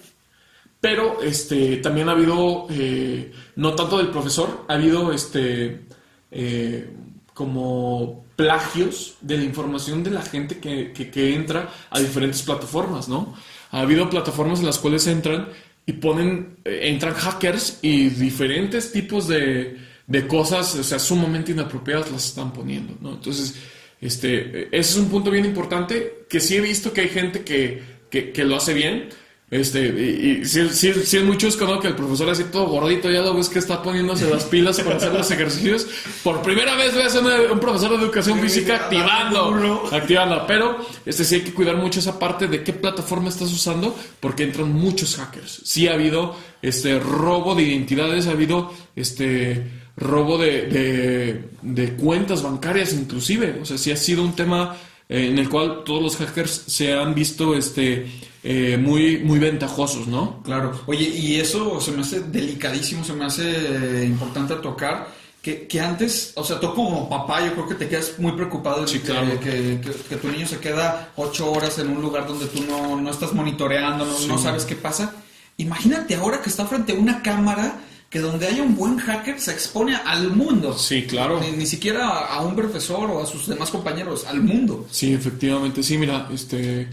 [0.82, 5.87] pero este también ha habido eh, no tanto del profesor ha habido este
[6.30, 6.91] eh,
[7.37, 13.37] como plagios de la información de la gente que, que, entra a diferentes plataformas, ¿no?
[13.72, 15.51] Ha habido plataformas en las cuales entran
[15.84, 19.76] y ponen, eh, entran hackers y diferentes tipos de,
[20.07, 23.12] de, cosas, o sea, sumamente inapropiadas las están poniendo, ¿no?
[23.12, 23.55] Entonces,
[24.01, 27.82] este, ese es un punto bien importante que sí he visto que hay gente que,
[28.11, 29.11] que lo hace bien,
[29.49, 31.79] este, y, y si, si, si, es muy chusco, ¿no?
[31.79, 34.97] Que el profesor así todo gordito, ya lo ves que está poniéndose las pilas para
[34.97, 35.87] hacer los ejercicios.
[36.25, 37.23] Por primera vez voy a ser
[37.53, 40.45] un profesor de educación física activando, activando.
[40.49, 44.43] Pero este sí hay que cuidar mucho esa parte de qué plataforma estás usando, porque
[44.43, 45.63] entran muchos hackers.
[45.65, 49.65] Sí ha habido este robo de identidades, ha habido este
[49.97, 53.61] robo de, de, de cuentas bancarias inclusive.
[53.63, 54.77] O sea, sí ha sido un tema
[55.09, 58.07] en el cual todos los hackers se han visto este
[58.49, 60.41] eh, muy, muy ventajosos, ¿no?
[60.45, 60.81] Claro.
[60.87, 65.09] Oye, y eso se me hace delicadísimo, se me hace importante tocar.
[65.43, 68.83] Que, que, antes, o sea, tú como papá, yo creo que te quedas muy preocupado
[68.83, 69.41] de sí, que, claro.
[69.41, 73.11] que, que, tu niño se queda ocho horas en un lugar donde tú no, no
[73.11, 74.29] estás monitoreando, no, sí.
[74.29, 75.13] no, sabes qué pasa.
[75.57, 79.51] Imagínate ahora que está frente a una cámara que donde haya un buen hacker se
[79.51, 80.73] expone al mundo.
[80.79, 81.41] Sí, claro.
[81.41, 84.87] Ni, siquiera a un profesor o a sus demás compañeros, al mundo.
[84.89, 85.83] Sí, efectivamente.
[85.83, 86.89] Sí, mira, este...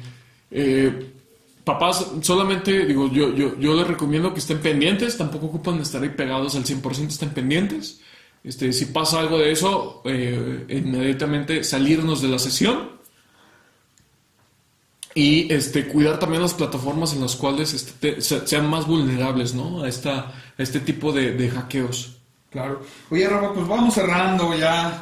[0.49, 1.12] Eh,
[1.64, 6.09] papás, solamente, digo, yo, yo, yo les recomiendo que estén pendientes, tampoco ocupan estar ahí
[6.09, 8.01] pegados al 100%, estén pendientes.
[8.43, 12.91] Este, si pasa algo de eso, eh, inmediatamente salirnos de la sesión
[15.16, 19.84] y este, cuidar también las plataformas en las cuales este, sean más vulnerables ¿no?
[19.84, 22.18] a, esta, este tipo de, hackeos.
[22.49, 22.82] Claro.
[23.09, 25.01] Oye, Rafa, pues vamos cerrando ya.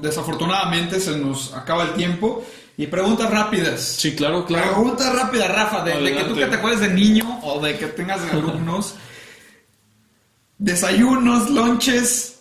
[0.00, 2.44] Desafortunadamente se nos acaba el tiempo.
[2.78, 3.80] Y preguntas rápidas.
[3.80, 4.72] Sí, claro, claro.
[4.72, 8.20] Preguntas rápidas, Rafa, de, que tú que te acuerdes de niño o de que tengas
[8.30, 8.94] alumnos.
[10.58, 12.38] Desayunos, lonches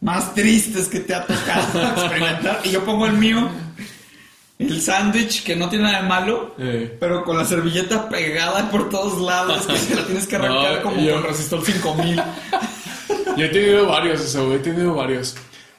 [0.00, 2.60] más tristes que te ha tocado experimentar.
[2.64, 3.50] Y yo pongo el mío.
[4.58, 6.96] El sándwich, que no tiene nada de malo, eh.
[6.98, 10.96] pero con la servilleta pegada por todos lados, que se la tienes que arrancar como
[10.96, 12.22] con resistor 5000.
[13.36, 15.34] yo he tenido varios, eso, he tenido varios.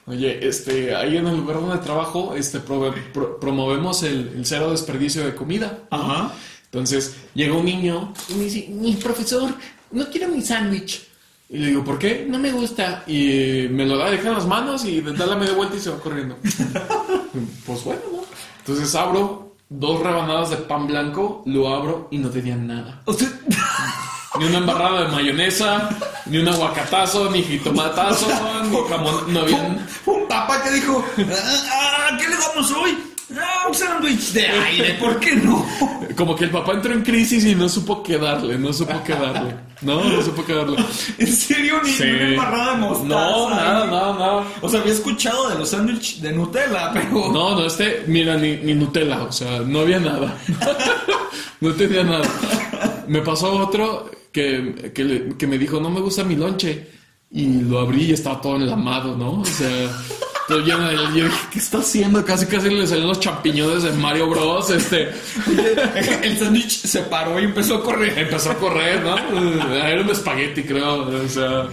[0.08, 5.80] Oye, este, ahí en el lugar donde trabajo, este, promovemos el, cero desperdicio de comida.
[5.89, 6.32] Ajá.
[6.66, 9.51] Entonces, llega un niño y me dice, mi profesor,
[9.91, 11.08] no quiero mi sándwich.
[11.49, 12.26] Y le digo, ¿por qué?
[12.28, 13.03] No me gusta.
[13.08, 15.89] Y me lo da, deja en las manos y da la media vuelta y se
[15.89, 16.38] va corriendo.
[17.66, 18.26] pues bueno, ¿no?
[18.60, 23.01] Entonces abro dos rebanadas de pan blanco, lo abro y no tenía nada.
[24.40, 25.90] Ni una embarrada de mayonesa,
[26.26, 28.28] ni un aguacatazo, ni jitomatazo,
[28.70, 29.34] ni jamón.
[29.34, 29.58] No había...
[30.06, 31.04] Un, papá que dijo,
[31.72, 32.98] ah, ¿qué le damos hoy?
[33.38, 35.66] Ah, un sándwich de aire, ¿por qué no?
[36.16, 39.14] Como que el papá entró en crisis y no supo qué darle, no supo qué
[39.14, 39.56] darle.
[39.82, 40.78] No, no supo qué darle.
[41.18, 41.82] ¿En serio?
[41.84, 43.08] Ni una embarrada de mostaza.
[43.10, 44.44] No, nada, nada, nada.
[44.62, 47.32] O sea, había escuchado de los sándwiches de Nutella, pero.
[47.32, 50.38] No, no, este, mira, ni, ni Nutella, o sea, no había nada.
[51.62, 52.28] no tenía nada.
[53.08, 56.88] Me pasó otro que, que, que me dijo, no me gusta mi lonche.
[57.32, 59.40] Y lo abrí y estaba todo enlamado, ¿no?
[59.42, 59.90] O sea.
[60.48, 62.24] Yo, yo, ¿qué está haciendo?
[62.24, 64.70] Casi casi le salen los champiñones de Mario Bros.
[64.70, 65.10] Este.
[66.22, 68.16] El sándwich se paró y empezó a correr.
[68.16, 69.18] Empezó a correr, ¿no?
[69.74, 71.08] Era un espagueti, creo.
[71.08, 71.68] O sea,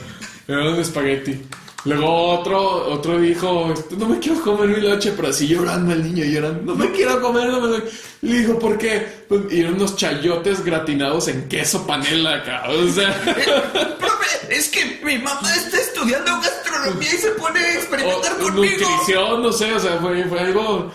[0.48, 1.38] era un espagueti.
[1.84, 6.24] Luego otro, otro dijo, no me quiero comer mi leche, pero así llorando el niño,
[6.24, 7.78] llorando, no me quiero comer, no me...
[8.20, 9.24] Le dijo, ¿por qué?
[9.28, 13.12] Pues, y eran unos chayotes gratinados en queso panela acá, o sea...
[13.98, 18.88] Profe, es que mi mamá está estudiando gastronomía y se pone a experimentar o, conmigo.
[18.88, 20.92] Nutrición, no sé, o sea, fue, fue algo...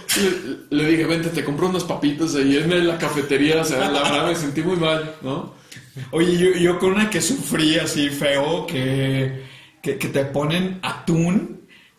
[0.70, 4.04] Le, le, dije, vente, te compro unos papitos ahí en la cafetería, o sea, la
[4.04, 5.54] verdad me sentí muy mal, ¿no?
[6.12, 9.47] Oye, yo, yo con una que sufrí así feo, que
[9.96, 11.58] que, te ponen atún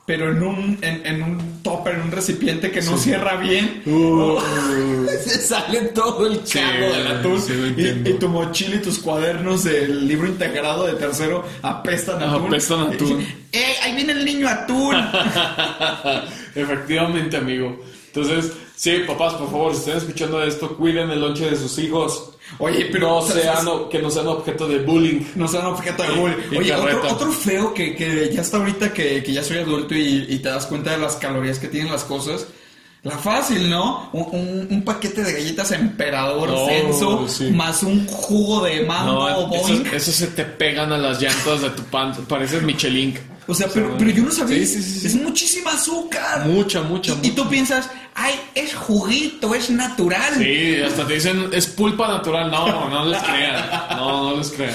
[0.09, 4.39] pero en un, en, un topper, en un recipiente que no cierra bien, uh.
[5.22, 7.74] se sale todo el chavo del atún.
[7.76, 12.47] y, tu mochila y tus cuadernos del libro integrado de tercero apestan atún.
[12.47, 13.20] Apestan atún.
[13.53, 14.97] ¡Eh, ahí viene el niño atún!
[16.55, 17.78] Efectivamente, amigo.
[18.07, 22.38] Entonces, sí, papás, por favor, si están escuchando esto, cuiden el lonche de sus hijos.
[22.59, 23.22] Oye, pero.
[23.22, 25.20] Sean, que no sean objeto de bullying.
[25.34, 26.59] No sean objeto de bullying.
[26.59, 30.38] Oye, otro, feo que, que, ya está ahorita que, que ya soy adulto y, y,
[30.38, 32.46] te das cuenta de las calorías que tienen las cosas.
[33.05, 34.11] La fácil, ¿no?
[34.12, 40.26] Un, un, paquete de galletas emperador censo más un jugo de mango no, Esos, se
[40.28, 42.12] te pegan a las llantas de tu pan.
[42.26, 43.16] Pareces Michelin.
[43.51, 44.59] O sea, pero, pero yo no sabía.
[44.59, 46.46] es muchísima azúcar.
[46.46, 47.14] Mucha, mucha.
[47.22, 50.34] Y, y tú piensas, ay, es juguito, es natural.
[50.36, 52.51] Sí, hasta te dicen, es pulpa natural.
[52.51, 53.70] No, no les crean.
[53.96, 54.74] No, no les crean.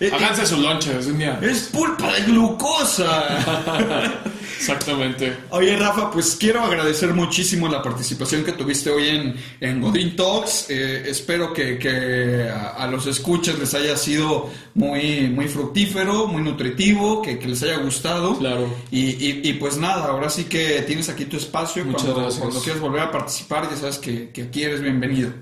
[0.12, 1.38] Háganse su lonche, es un día.
[1.42, 4.14] Es pulpa de glucosa.
[4.58, 5.36] Exactamente.
[5.50, 10.66] Oye, Rafa, pues quiero agradecer muchísimo la participación que tuviste hoy en, en Godin Talks.
[10.68, 17.36] Eh, espero que, a, los escuchas les haya sido muy, muy fructífero, muy nutritivo, que,
[17.36, 18.36] les haya gustado.
[18.36, 18.68] Claro.
[18.90, 21.84] Y, pues nada, ahora sí que tienes aquí tu espacio.
[21.84, 22.42] Muchas cuando, gracias.
[22.42, 25.32] Cuando quieras volver a participar, ya sabes que, aquí eres bienvenido.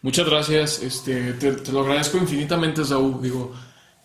[0.00, 0.82] Muchas gracias.
[0.82, 3.20] Este, te, te lo agradezco infinitamente, Saúl.
[3.20, 3.52] Digo,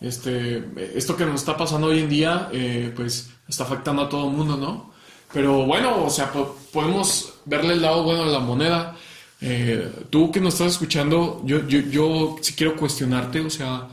[0.02, 0.64] este,
[0.96, 4.36] esto que nos está pasando hoy en día, eh, pues está afectando a todo el
[4.36, 4.94] mundo, ¿no?
[5.34, 6.32] Pero bueno, o sea,
[6.72, 8.96] podemos verle el lado bueno de la moneda.
[9.42, 13.88] Eh, tú que nos estás escuchando, yo, yo, yo sí quiero cuestionarte, o sea,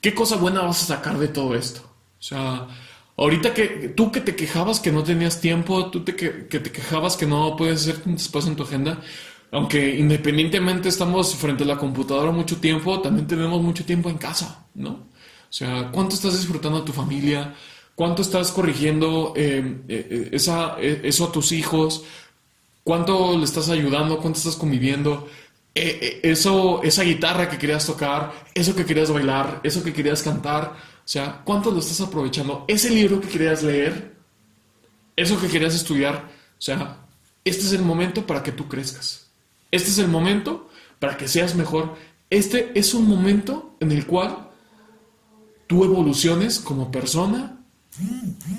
[0.00, 1.80] ¿qué cosa buena vas a sacar de todo esto?
[2.18, 2.66] O sea,
[3.16, 7.16] ahorita que tú que te quejabas que no tenías tiempo, tú te, que, te quejabas
[7.16, 9.00] que no puedes hacer espacio en tu agenda,
[9.54, 14.66] aunque independientemente estamos frente a la computadora mucho tiempo, también tenemos mucho tiempo en casa,
[14.74, 14.90] ¿no?
[14.90, 17.54] O sea, ¿cuánto estás disfrutando a tu familia?
[17.94, 22.02] ¿Cuánto estás corrigiendo eh, eh, esa, eh, eso a tus hijos?
[22.82, 24.18] ¿Cuánto le estás ayudando?
[24.18, 25.28] ¿Cuánto estás conviviendo?
[25.72, 30.72] eso, esa guitarra que querías tocar, eso que querías bailar, eso que querías cantar,
[31.04, 32.64] O sea, ¿cuánto lo estás aprovechando?
[32.68, 34.14] Ese libro que querías leer,
[35.16, 36.28] eso que querías estudiar,
[36.58, 36.98] o sea,
[37.44, 39.23] este es el momento para que tú crezcas.
[39.74, 40.68] Este es el momento
[41.00, 41.96] para que seas mejor.
[42.30, 44.50] Este es un momento en el cual
[45.66, 47.58] tú evoluciones como persona,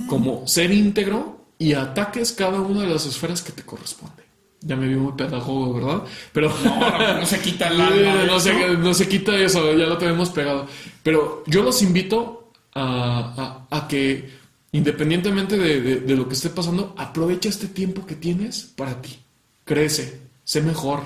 [0.09, 4.25] como ser íntegro y ataques cada una de las esferas que te corresponde.
[4.59, 6.03] Ya me vi muy pedagogo, ¿verdad?
[6.33, 10.31] Pero no, no se quita el no, se, no, se, quita eso, ya lo tenemos
[10.31, 10.67] pegado.
[11.01, 14.31] Pero yo los invito a, a, que,
[14.73, 19.17] independientemente de, de, lo que esté pasando, aprovecha este tiempo que tienes para ti.
[19.63, 21.03] Crece, sé mejor.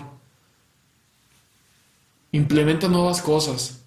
[2.31, 3.81] Implementa nuevas cosas.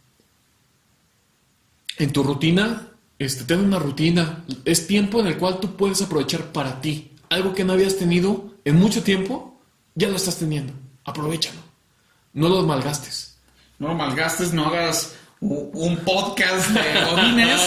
[1.98, 2.88] En tu rutina,
[3.20, 4.44] este, ten una rutina.
[4.64, 7.12] Es tiempo en el cual tú puedes aprovechar para ti.
[7.28, 9.60] Algo que no habías tenido en mucho tiempo
[9.94, 10.72] ya lo estás teniendo.
[11.04, 11.60] Aprovechalo.
[12.32, 13.36] No lo malgastes.
[13.78, 16.80] No lo malgastes, no hagas un podcast de
[17.10, 17.60] Godines.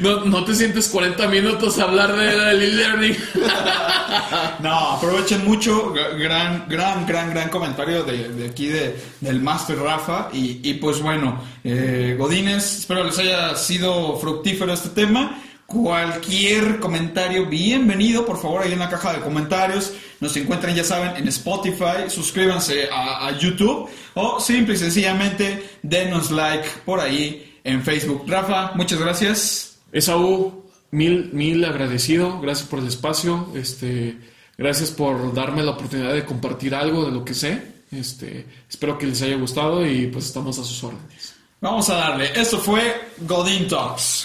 [0.00, 3.16] no, no, te sientes 40 minutos a hablar de e-learning.
[4.60, 5.94] no, aprovechen mucho.
[6.18, 10.30] Gran, gran, gran, gran comentario de, aquí de, del Master Rafa.
[10.32, 15.40] Y, pues bueno, eh, Godines, espero les haya sido fructífero este tema.
[15.68, 19.92] Cualquier comentario, bienvenido, por favor, ahí en la caja de comentarios.
[20.18, 22.08] Nos encuentran, ya saben, en Spotify.
[22.08, 28.24] Suscríbanse a, YouTube o simple y sencillamente denos like por ahí en Facebook.
[28.26, 29.76] Rafa, muchas gracias.
[29.92, 32.40] Esaú, mil, mil agradecido.
[32.40, 33.52] Gracias por el espacio.
[33.54, 34.16] Este,
[34.56, 37.62] gracias por darme la oportunidad de compartir algo de lo que sé.
[37.92, 41.34] Este, espero que les haya gustado y pues estamos a sus órdenes.
[41.60, 42.30] Vamos a darle.
[42.34, 44.24] Esto fue Godin Talks.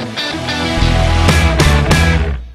[0.00, 0.57] Thank you.